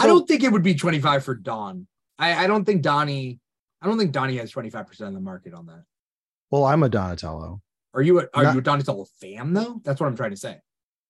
[0.00, 1.86] I don't think it would be 25 for Don.
[2.18, 3.38] I, I don't think Donnie,
[3.80, 5.84] I don't think Donnie has 25% of the market on that.
[6.50, 7.60] Well, I'm a Donatello.
[7.94, 9.80] Are you a, are Not- you a Donatello fan though?
[9.84, 10.58] That's what I'm trying to say.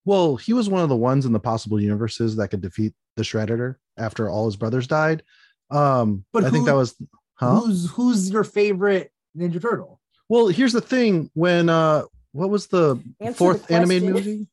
[0.05, 3.23] Well, he was one of the ones in the possible universes that could defeat the
[3.23, 5.23] Shredder after all his brothers died.
[5.71, 6.95] Um, But I think that was
[7.35, 7.61] huh?
[7.61, 10.01] Who's who's your favorite Ninja Turtle?
[10.31, 14.47] Well, here's the thing: when uh, what was the Answer the fourth animated movie?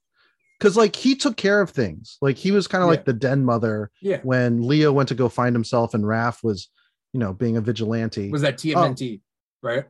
[0.66, 2.18] Because like he took care of things.
[2.24, 2.92] Like he was kind of Yeah.
[2.92, 4.20] like the den mother Yeah.
[4.24, 6.70] when Leo went to go find himself, and Raph was,
[7.14, 8.32] you know, being a vigilante.
[8.32, 9.22] Was that TMNT,
[9.62, 9.86] right?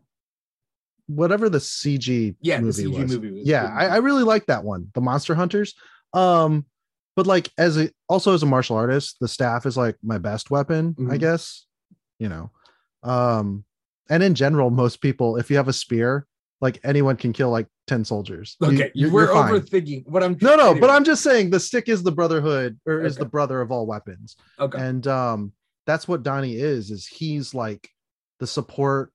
[1.08, 3.14] Whatever the CG Yeah, the CG was.
[3.14, 3.74] movie was yeah.
[3.74, 5.76] I, I really like that one, the Monster Hunters.
[6.12, 6.66] Um,
[7.16, 10.52] but like as a also as a martial artist, the staff is like my best
[10.52, 11.20] weapon, I Mhm.
[11.22, 11.68] guess.
[12.20, 12.52] You know,
[13.02, 13.64] um,
[14.10, 16.28] and in general, most people, if you have a spear,
[16.62, 18.56] like anyone can kill like ten soldiers.
[18.64, 20.38] Okay, you're- we're you're overthinking what I'm.
[20.42, 23.62] No, no, but I'm just saying the stick is the brotherhood or is the brother
[23.62, 24.36] of all weapons.
[24.60, 24.80] okay.
[24.80, 25.52] And um
[25.86, 27.90] that's what Donnie is, is he's like
[28.40, 29.12] the support.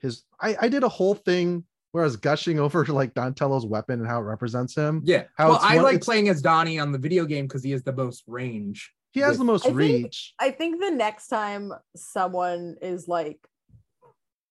[0.00, 4.00] His I, I did a whole thing where I was gushing over like Donatello's weapon
[4.00, 5.02] and how it represents him.
[5.04, 7.46] yeah, how well, it's I one- like it's- playing as Donnie on the video game
[7.46, 8.92] because he has the most range.
[9.12, 10.34] He has with- the most I think- reach.
[10.38, 13.38] I think the next time someone is like,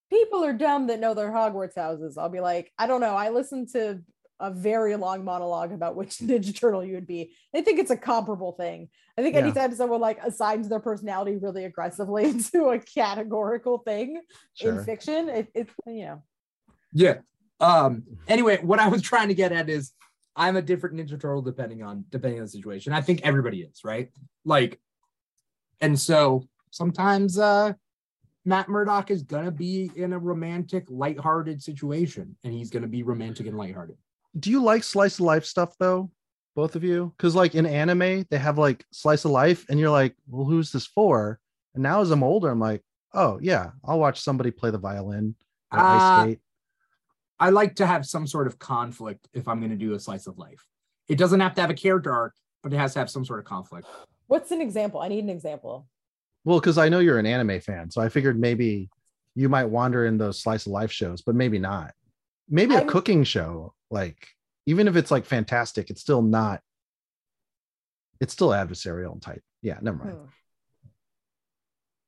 [0.10, 3.16] people are dumb that know their Hogwarts houses, I'll be like, I don't know.
[3.16, 4.01] I listened to
[4.39, 7.34] a very long monologue about which Ninja Turtle you would be.
[7.53, 8.89] I think it's a comparable thing.
[9.18, 9.41] I think Yeah.
[9.41, 14.22] anytime someone like assigns their personality really aggressively to a categorical thing
[14.62, 16.24] in fiction, it, it's you know.
[16.93, 17.18] Yeah.
[17.60, 18.03] Um.
[18.28, 19.91] Anyway, what I was trying to get at is
[20.36, 22.93] I'm a different Ninja Turtle depending on depending on the situation.
[22.93, 24.10] I think everybody is right.
[24.45, 24.80] Like,
[25.82, 27.74] and so sometimes uh
[28.45, 33.47] Matt Murdock is gonna be in a romantic, lighthearted situation, and he's gonna be romantic
[33.47, 33.97] and lighthearted.
[34.39, 36.09] Do you like slice of life stuff though?
[36.55, 37.13] Both of you?
[37.17, 40.71] Because like in anime, they have like slice of life, and you're like, well, who's
[40.71, 41.39] this for?
[41.73, 42.83] And now as I'm older, I'm like,
[43.13, 45.35] oh yeah, I'll watch somebody play the violin
[45.71, 46.39] or ice Uh, skate.
[47.39, 50.37] I like to have some sort of conflict if I'm gonna do a slice of
[50.37, 50.65] life.
[51.07, 53.39] It doesn't have to have a character arc, but it has to have some sort
[53.39, 53.87] of conflict.
[54.27, 55.01] What's an example?
[55.01, 55.87] I need an example.
[56.45, 58.89] Well, because I know you're an anime fan, so I figured maybe
[59.35, 61.93] you might wander in those slice of life shows, but maybe not.
[62.49, 64.27] Maybe a I'm- cooking show, like
[64.65, 66.61] even if it's like fantastic, it's still not.
[68.19, 69.43] It's still adversarial and type.
[69.61, 70.17] Yeah, never mind.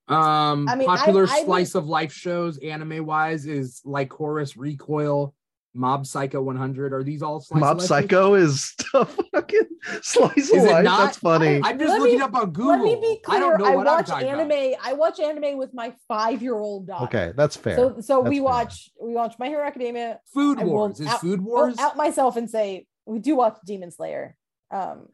[0.08, 0.14] Hmm.
[0.14, 4.58] Um, I mean, popular I would- slice of life shows, anime wise, is like Lycoris,
[4.58, 5.34] Recoil,
[5.74, 6.92] Mob Psycho 100.
[6.94, 7.88] Are these all slice of Mob life?
[7.88, 9.68] Psycho is a fucking
[10.02, 10.84] slice Is of life.
[10.84, 10.98] not?
[11.06, 11.62] That's funny.
[11.64, 12.72] I'm just Let looking me- up on Google.
[12.72, 14.52] Let me be I don't know I, what I'm watch talking anime.
[14.52, 14.76] about.
[14.84, 17.06] I watch anime with my five-year-old daughter.
[17.06, 17.76] okay, that's fair.
[17.78, 18.44] So so That's we fair.
[18.44, 20.20] watch we watch My Hero Academia.
[20.34, 21.00] Food I Wars.
[21.00, 21.78] Is out- Food Wars?
[21.80, 24.36] out myself and say we do watch Demon Slayer.
[24.72, 25.08] Um,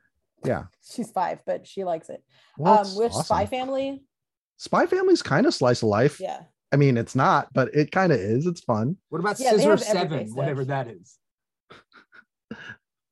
[0.46, 0.66] Yeah.
[0.92, 2.24] she's five, but she likes it.
[2.58, 3.24] Well, um, it's which awesome.
[3.26, 4.04] Spy Family?
[4.58, 6.20] Spy Family's kind of slice of life.
[6.20, 6.42] Yeah,
[6.72, 8.46] I mean, it's not, but it kind of is.
[8.46, 8.98] It's fun.
[9.10, 10.28] What about Yeah, Scissor Seven?
[10.36, 11.18] Whatever that is.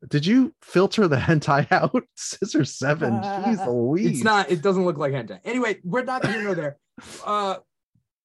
[0.08, 2.04] Did you filter the hentai out?
[2.16, 3.14] Scissor Seven.
[3.22, 4.08] Jeez Louise.
[4.18, 4.52] It's not.
[4.52, 5.40] It doesn't look like hentai.
[5.46, 6.78] Anyway, we're not here nor there.
[7.26, 7.58] Uh,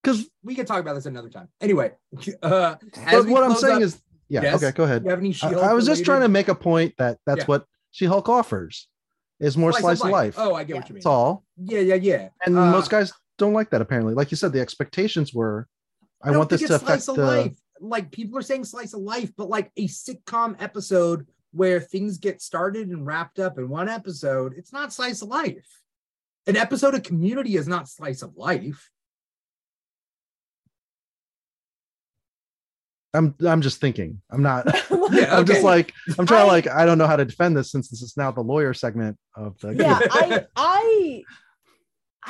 [0.03, 0.31] because.
[0.45, 1.49] we can talk about this another time.
[1.61, 1.91] Anyway,
[2.41, 2.77] uh,
[3.11, 4.43] But what I'm saying up- is, yeah.
[4.43, 4.63] Yes?
[4.63, 5.03] Okay, go ahead.
[5.05, 7.41] you have any I, She-Hulk I was just trying to make a point that that's
[7.41, 7.45] Yeah.
[7.47, 8.87] what She-Hulk offers
[9.41, 10.37] is more slice, of life.
[10.39, 10.81] Oh, I get Yeah.
[10.81, 10.99] what you mean.
[11.01, 11.45] That's all.
[11.57, 12.29] Yeah, yeah, yeah.
[12.47, 13.81] And Uh, most guys don't like that.
[13.81, 15.67] Apparently, like you said, the expectations were,
[16.23, 17.15] I, don't want this to affect the.
[17.15, 17.57] life.
[17.81, 22.43] Like people are saying slice of life, but like a sitcom episode where things get
[22.43, 25.67] started and wrapped up in one episode, it's not slice of life.
[26.47, 28.91] An episode of Community is not slice of life.
[33.15, 34.21] I'm I'm just thinking.
[34.31, 34.67] I'm not.
[35.11, 37.57] Yeah, I'm just like I'm trying I- to like I don't know how to defend
[37.57, 39.75] this since this is now the lawyer segment of the.
[39.75, 39.99] yeah.
[40.11, 41.23] I I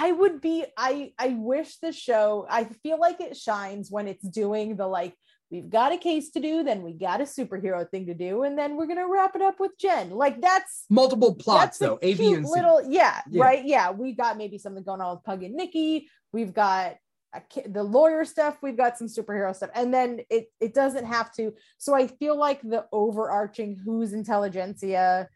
[0.01, 0.65] I would be.
[0.77, 2.47] I I wish the show.
[2.49, 5.15] I feel like it shines when it's doing the like.
[5.51, 8.57] We've got a case to do, then we got a superhero thing to do, and
[8.57, 10.11] then we're gonna wrap it up with Jen.
[10.11, 11.99] Like that's Multiple plots that's though.
[12.03, 12.53] A, B, cute and C.
[12.53, 13.43] little yeah, Yeah.
[13.43, 16.95] right yeah we've got maybe something going on with pug and nikki we've got
[17.35, 21.33] a, the lawyer stuff we've got some superhero stuff and then it it doesn't have
[21.35, 25.27] to so i feel like the overarching who's intelligencia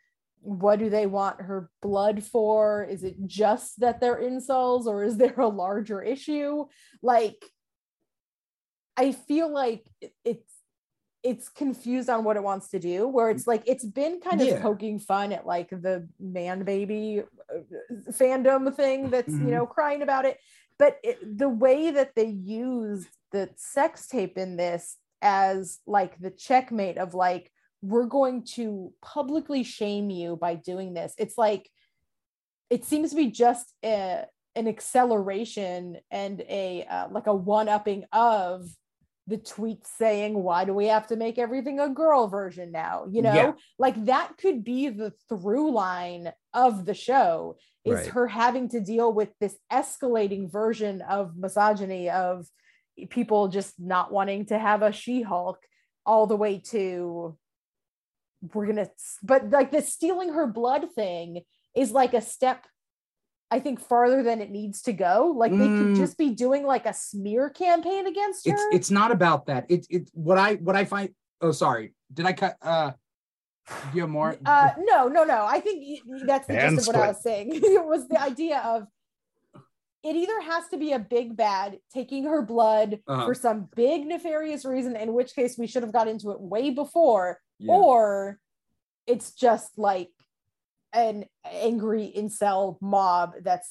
[0.44, 5.16] what do they want her blood for is it just that they're incels or is
[5.16, 6.64] there a larger issue
[7.02, 7.42] like
[8.96, 9.84] i feel like
[10.24, 10.52] it's
[11.22, 14.46] it's confused on what it wants to do where it's like it's been kind of
[14.48, 14.60] Yeah.
[14.60, 19.46] poking fun at like the man baby uh, fandom thing that's Mhm.
[19.46, 20.38] you know crying about it
[20.78, 26.30] but it, the way that they used the sex tape in this as like the
[26.30, 27.50] checkmate of like
[27.84, 31.68] we're going to publicly shame you by doing this it's like
[32.70, 34.24] it seems to be just a,
[34.56, 38.66] an acceleration and a uh, like a one upping of
[39.26, 43.20] the tweets saying why do we have to make everything a girl version now you
[43.22, 43.52] know Yeah.
[43.78, 48.06] like that could be the through line of the show is Right.
[48.08, 52.46] her having to deal with this escalating version of misogyny of
[53.10, 55.58] people just not wanting to have a she-hulk
[56.06, 57.36] all the way to
[58.52, 58.88] we're gonna
[59.22, 61.40] but like the stealing her blood thing
[61.74, 62.66] is like a step
[63.50, 65.96] i think farther than it needs to go like they could Mm.
[65.96, 69.66] just be doing like a smear campaign against her It's it's not about that.
[69.68, 71.10] It's it's what I what I find.
[71.40, 71.94] Oh, sorry.
[72.12, 72.56] Did I cut?
[72.62, 72.92] Uh,
[73.68, 74.36] do you have more?
[74.44, 77.08] uh no no no i think y- y- that's the And gist of what i
[77.08, 78.86] was saying it was the idea of
[80.02, 83.24] it either has to be a big bad taking her blood Uh-huh.
[83.26, 86.70] for some big nefarious reason in which case we should have got into it way
[86.70, 87.72] before Yeah.
[87.74, 88.38] or
[89.06, 90.10] it's just like
[90.92, 93.70] an angry incel mob that's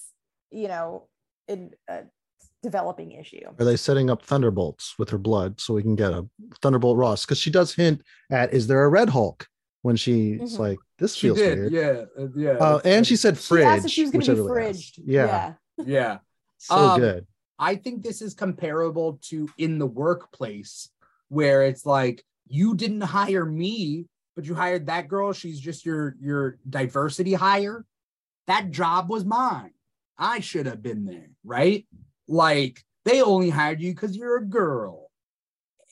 [0.52, 1.08] you know
[1.48, 2.02] in a
[2.62, 6.26] developing issue Are they setting up thunderbolts with her blood so we can get a
[6.62, 7.26] thunderbolt Ross?
[7.26, 9.48] Because she does hint at is there a red Hulk
[9.82, 10.60] when she's Mhm.
[10.60, 11.60] like this she feels did.
[11.60, 11.74] weird.
[11.74, 12.06] Yeah.
[12.24, 12.52] uh, yeah.
[12.52, 15.00] Uh, and she said she fridge, asked if she was gonna I be really fridged
[15.00, 15.00] asked.
[15.06, 15.54] Yeah,
[15.86, 16.18] yeah.
[16.58, 17.28] so Um, good.
[17.60, 20.90] I think this is comparable to in the workplace
[21.28, 22.24] where it's like
[22.54, 24.06] you didn't hire me,
[24.36, 25.34] but you hired that girl.
[25.34, 27.84] She's just your your diversity hire.
[28.46, 29.72] That job was mine.
[30.20, 31.88] I should have been there, right?
[32.28, 35.10] Like they only hired you because you're a girl.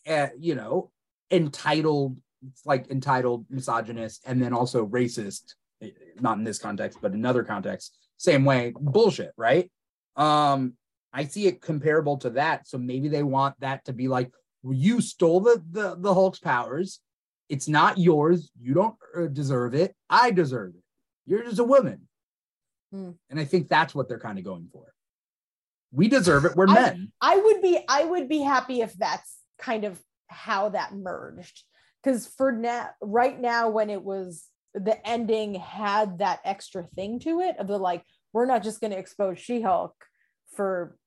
[0.07, 0.91] Uh, you know,
[1.31, 2.17] entitled,
[2.65, 5.55] like entitled misogynist, and then also racist.
[5.81, 5.89] eh,
[6.19, 8.73] Not in this context, but in other contexts, same way.
[8.79, 9.69] Bullshit, right?
[10.15, 10.73] Um,
[11.13, 12.67] I see it comparable to that.
[12.67, 14.31] So maybe they want that to be like,
[14.63, 16.99] you stole the the, the Hulk's powers.
[17.49, 18.49] It's not yours.
[18.59, 19.93] You don't uh, deserve it.
[20.09, 20.83] I deserve it.
[21.25, 22.07] You're just a woman.
[22.91, 23.11] Hmm.
[23.29, 24.93] And I think that's what they're kind of going for.
[25.91, 26.55] We deserve it.
[26.55, 27.11] We're I- men.
[27.21, 31.63] I would be I would be happy if that's kind of how that merged.
[32.01, 37.41] Because for now, right now, when it was the ending had that extra thing to
[37.41, 39.93] it of the like, we're not just going to expose She-Hulk
[40.55, 40.97] for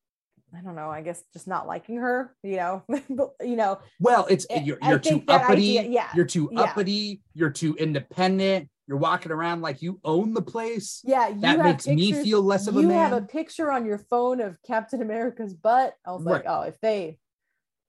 [0.56, 4.26] I don't know, I guess just not liking her, you know, But, you know, Well,
[4.30, 5.78] it's I- you're, you're too uppity.
[5.78, 6.60] idea- yeah, You're too yeah.
[6.62, 7.22] uppity.
[7.34, 8.68] You're too independent.
[8.86, 11.00] You're walking around like you own the place.
[11.04, 13.86] Yeah, you That have makes me feel less of a You have a picture on
[13.86, 15.94] your phone of Captain America's butt.
[16.06, 17.18] I was like, oh, if they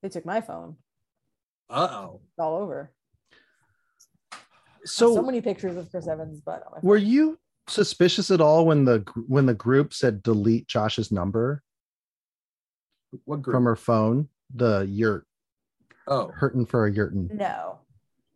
[0.02, 0.76] they took my phone,
[1.68, 2.20] Uh oh.
[2.24, 2.92] it's all over.
[4.84, 6.62] So, so many pictures of Chris Evans' butt.
[6.66, 7.06] On my were phone.
[7.08, 7.38] you
[7.68, 11.62] suspicious at all when the when the group said delete Josh's number
[13.24, 13.54] What group?
[13.54, 14.28] from her phone?
[14.54, 15.26] The yurt
[16.06, 17.80] oh, hurting for a yurtin No.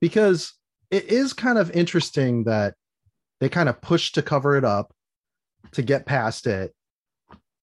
[0.00, 0.54] because
[0.90, 2.74] it is kind of interesting that
[3.38, 4.92] they kind of pushed to cover it up
[5.72, 6.74] to get past it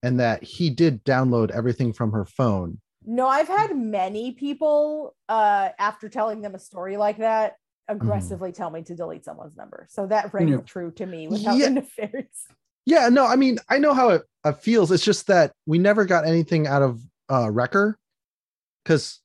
[0.02, 5.68] and that he did download everything from her phone No, I've had many people uh
[5.78, 7.56] after telling them a story like that
[7.88, 9.86] aggressively tell me to delete someone's number.
[9.90, 10.58] So that rang Yeah.
[10.58, 11.66] true to me without Yeah.
[11.72, 12.46] interference.
[12.88, 16.04] Yeah no i mean i know how it, it feels it's just that we never
[16.04, 17.00] got anything out of
[17.30, 17.98] uh wrecker
[18.84, 19.20] because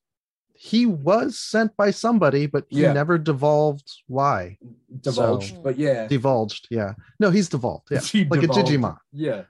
[0.55, 2.93] he was sent by somebody but he Yeah.
[2.93, 4.57] never devolved why
[5.01, 5.55] divulged.
[5.55, 6.07] So- but yeah.
[6.07, 8.69] divulged yeah no he's devolved yeah He like divulged.
[8.69, 9.43] a digimon Yeah.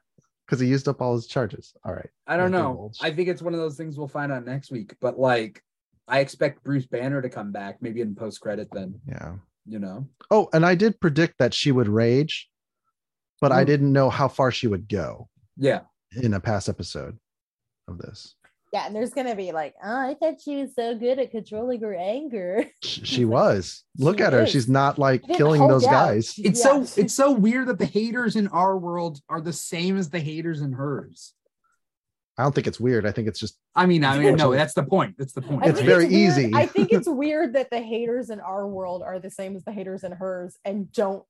[0.45, 2.69] because he used up all his charges all right I don't Yeah, know.
[2.71, 2.99] divulged.
[3.03, 4.95] I think it's one of those things we'll find out next week.
[5.01, 5.61] But like,
[6.07, 8.69] I expect Bruce Banner to come back, maybe in post credit.
[8.71, 9.33] Then yeah
[9.65, 10.07] you know.
[10.31, 12.49] Oh, and I did predict that she would rage,
[13.43, 13.67] but I mm.
[13.67, 15.81] didn't know how far she would go Yeah.
[16.15, 17.17] in a past episode
[17.89, 18.35] of this.
[18.71, 21.81] Yeah, and there's gonna be like, oh, I thought she was so good at controlling
[21.81, 22.65] her anger.
[22.81, 23.83] She was.
[23.97, 24.47] Look She at her.
[24.47, 25.91] She's not like killing those out.
[25.91, 26.33] guys.
[26.37, 26.83] It's Yeah.
[26.85, 30.21] so it's so weird that the haters in our world are the same as the
[30.21, 31.33] haters in hers.
[32.37, 33.05] I don't think it's weird.
[33.05, 35.15] I think it's just I mean, I mean, no, that's the point.
[35.17, 35.65] That's the point.
[35.65, 36.51] I It's very weird- easy.
[36.55, 39.73] I think it's weird that the haters in our world are the same as the
[39.73, 41.25] haters in hers and don't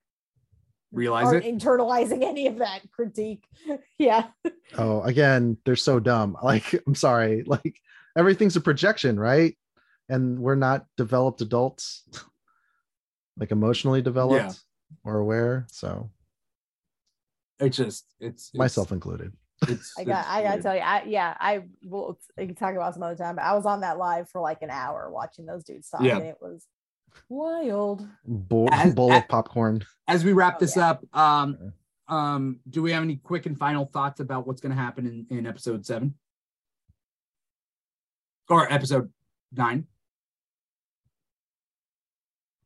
[0.94, 1.58] Realize aren't it.
[1.58, 3.44] internalizing any of that critique.
[3.98, 4.28] Yeah.
[4.78, 6.38] oh, again, they're so dumb.
[6.44, 7.44] Like, I'm sorry.
[7.46, 7.80] Like
[8.18, 9.58] everything's a projection, right?
[10.10, 12.04] And we're not developed adults,
[13.38, 14.60] like emotionally developed
[15.04, 15.66] or aware.
[15.72, 16.10] So
[17.60, 19.34] It's just it's, it's myself included.
[19.68, 22.94] It's, I got, I gotta tell you, I yeah, I will I can talk about
[22.94, 25.64] some other time, but I was on that live for like an hour watching those
[25.64, 26.18] dudes talk, Yeah.
[26.18, 26.68] and it was
[27.30, 28.08] wild.
[28.26, 29.84] Bowl, As- bowl as- of popcorn.
[30.08, 30.92] As we wrap Oh, this yeah.
[30.92, 31.74] up, um,
[32.08, 35.38] um, do we have any quick and final thoughts about what's going to happen in,
[35.38, 36.16] in episode seven
[38.50, 39.12] or episode
[39.54, 39.88] nine?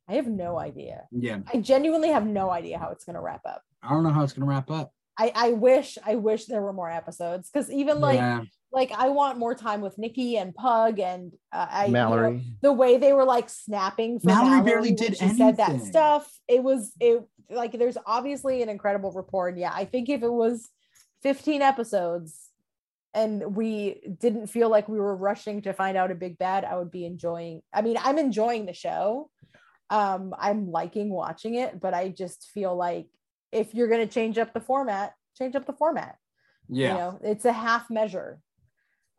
[0.08, 1.06] I have no idea.
[1.12, 3.62] Yeah, I genuinely have no idea how it's gonna wrap up.
[3.82, 4.92] I don't know how it's going to wrap up.
[5.18, 8.42] I, I wish I wish there were more episodes because even like yeah,
[8.72, 12.72] like I want more time with Nikki and Pug and uh, I you know, the
[12.72, 16.30] way they were like snapping for Mallory Mallory, barely did she said that stuff.
[16.46, 19.48] It was it like there's obviously an incredible rapport.
[19.48, 20.68] And yeah, I think if it was
[21.22, 22.38] 15 episodes
[23.14, 26.76] and we didn't feel like we were rushing to find out a big bad, I
[26.76, 27.62] would be enjoying.
[27.72, 29.30] I mean, I'm enjoying the show.
[29.90, 33.06] Um, I'm liking watching it, but I just feel like
[33.50, 36.16] if you're gonna change up the format, change up the format
[36.68, 36.92] yeah.
[36.92, 38.40] you know it's a half measure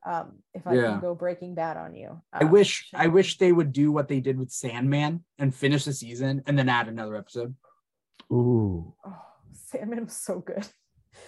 [0.05, 0.91] um if i Yeah.
[0.91, 4.07] can go breaking bad on you I Um, wish I wish they would do what
[4.07, 7.55] they did with Sandman and finish the season and then add another episode.
[8.31, 8.93] Ooh.
[9.05, 9.21] oh,
[9.53, 10.65] sandman was so good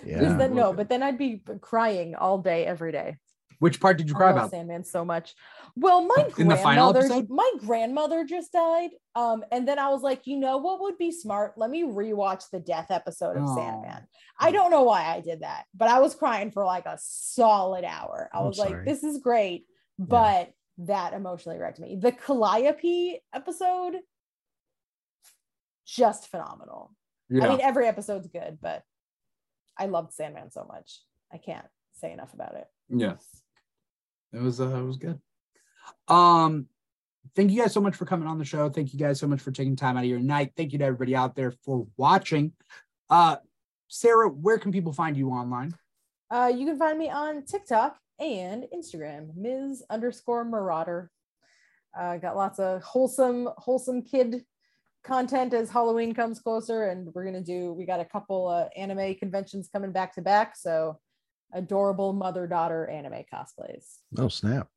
[0.06, 0.22] Yeah.
[0.22, 3.18] Just then, no but then i'd be crying all day every day
[3.62, 4.50] Which part did you I cry love about?
[4.52, 5.36] sandman so much
[5.76, 7.30] well my In the final grandmother episode?
[7.30, 11.12] my grandmother just died um and then i was like you know what would be
[11.12, 13.56] smart let me rewatch the death episode of Oh.
[13.56, 14.08] sandman
[14.40, 17.86] i don't know why i did that but i was crying for like a solid
[17.86, 19.66] hour i was like this is great
[20.00, 23.98] but that emotionally wrecked me the calliope episode
[25.86, 26.96] just phenomenal
[27.30, 27.46] Yeah.
[27.46, 28.84] i mean every episode's good but
[29.78, 31.00] i loved sandman so much
[31.32, 33.16] i can't say enough about it Yeah.
[34.34, 35.20] It was uh, it was good.
[36.08, 36.68] Um,
[37.36, 38.70] thank you guys so much for coming on the show.
[38.70, 40.54] Thank you guys so much for taking time out of your night.
[40.56, 42.54] Thank you to everybody out there for watching.
[43.10, 43.38] Uh,
[43.88, 45.76] Sara, where can people find you online?
[46.30, 49.84] Uh, you can find me on TikTok and Instagram, Ms.
[49.90, 51.12] underscore Marauder.
[51.98, 54.46] Uh, got lots of wholesome, wholesome kid
[55.04, 57.74] content as Halloween comes closer, and we're gonna do.
[57.74, 61.00] We got a couple uh, anime conventions coming back to back, so
[61.54, 64.68] adorable mother daughter anime cosplays Oh snap.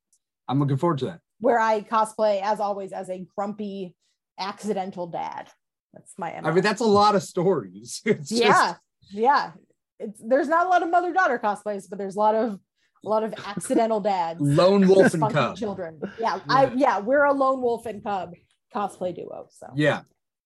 [0.47, 1.19] I'm looking forward to that.
[1.39, 3.95] where I cosplay as always as a grumpy
[4.39, 5.49] accidental dad.
[5.93, 8.01] That's my I mean, that's a lot of stories.
[8.05, 8.75] It's just- yeah
[9.11, 9.51] yeah
[9.99, 12.59] it's there's not a lot of mother daughter cosplays but there's a lot of
[13.05, 15.55] a lot of accidental dads lone wolf and cub.
[15.55, 18.33] children yeah i yeah we're a lone wolf and cub
[18.73, 20.01] cosplay duo so Yeah,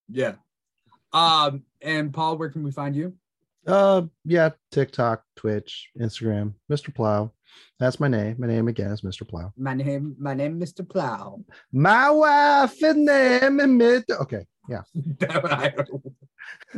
[0.09, 0.33] yeah.
[1.13, 3.15] Um, and Paul, where can we find you?
[3.69, 6.93] Uh yeah, TikTok, Twitch, Instagram, Mr.
[6.93, 7.31] Plow.
[7.79, 8.35] That's my name.
[8.39, 9.27] My name again is Mr.
[9.27, 9.53] Plow.
[9.57, 10.87] My name, my name, Mr.
[10.87, 11.39] Plow.
[11.71, 14.19] My wife and name and Mr.
[14.21, 14.81] Okay, yeah.
[15.29, 15.73] I,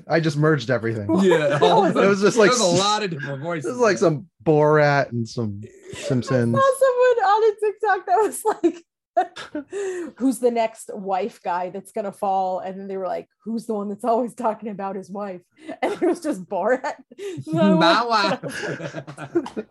[0.07, 1.07] I just merged everything.
[1.21, 3.65] Yeah, was It was just like There's a lot of different voices.
[3.65, 5.61] This is like some Borat and some
[5.93, 6.53] I Simpsons.
[6.57, 8.83] saw someone on a TikTok that was like,
[10.17, 12.59] who's the next wife guy that's gonna fall?
[12.59, 15.41] And then they were like, who's the one that's always talking about his wife?
[15.81, 16.95] And it was just Borat.
[17.47, 19.57] My wife.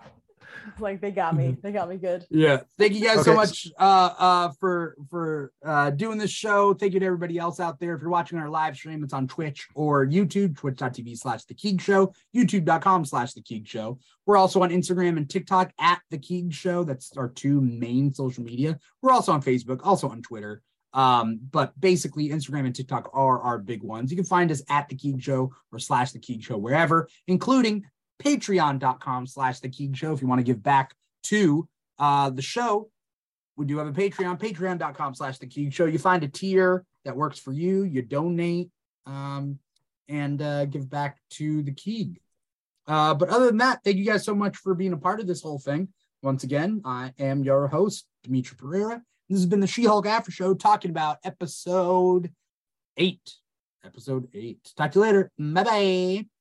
[0.79, 1.57] like they got me.
[1.63, 2.27] They got me good.
[2.31, 2.63] Yeah.
[2.79, 6.75] Thank you guys so much uh uh for for uh doing this show.
[6.75, 7.95] Thank you to everybody else out there.
[7.95, 11.81] If you're watching our live stream, it's on Twitch or YouTube, twitch.tv slash the Keeg
[11.81, 13.99] Show, youtube.com slash the Keeg Show.
[14.27, 16.85] We're also on Instagram and TikTok at the Keeg Show.
[16.85, 18.79] That's our two main social media.
[19.03, 20.63] We're also on Facebook, also on Twitter.
[20.93, 24.11] Um, but basically Instagram and TikTok are our big ones.
[24.11, 27.85] You can find us at the Keeg Show or slash the Keeg Show wherever, including
[28.21, 30.95] patreon.com slash the Keeg Show if you want to give back
[31.25, 31.69] to
[31.99, 32.91] uh, the show.
[33.57, 35.87] We do have a Patreon, patreon.com slash the Keeg Show.
[35.87, 38.71] You find a tier that works for you, you donate
[39.07, 39.59] um,
[40.09, 42.21] and uh, give back to the Keeg.
[42.87, 45.27] Uh, but other than that, thank you guys so much for being a part of
[45.27, 45.89] this whole thing.
[46.23, 49.03] Once again, I am your host, Dimithri Perera.
[49.29, 52.33] This has been the She Hulk After Show talking about episode
[52.97, 53.35] eight.
[53.85, 54.73] Episode eight.
[54.77, 55.31] Talk to you later.
[55.39, 56.40] Bye bye.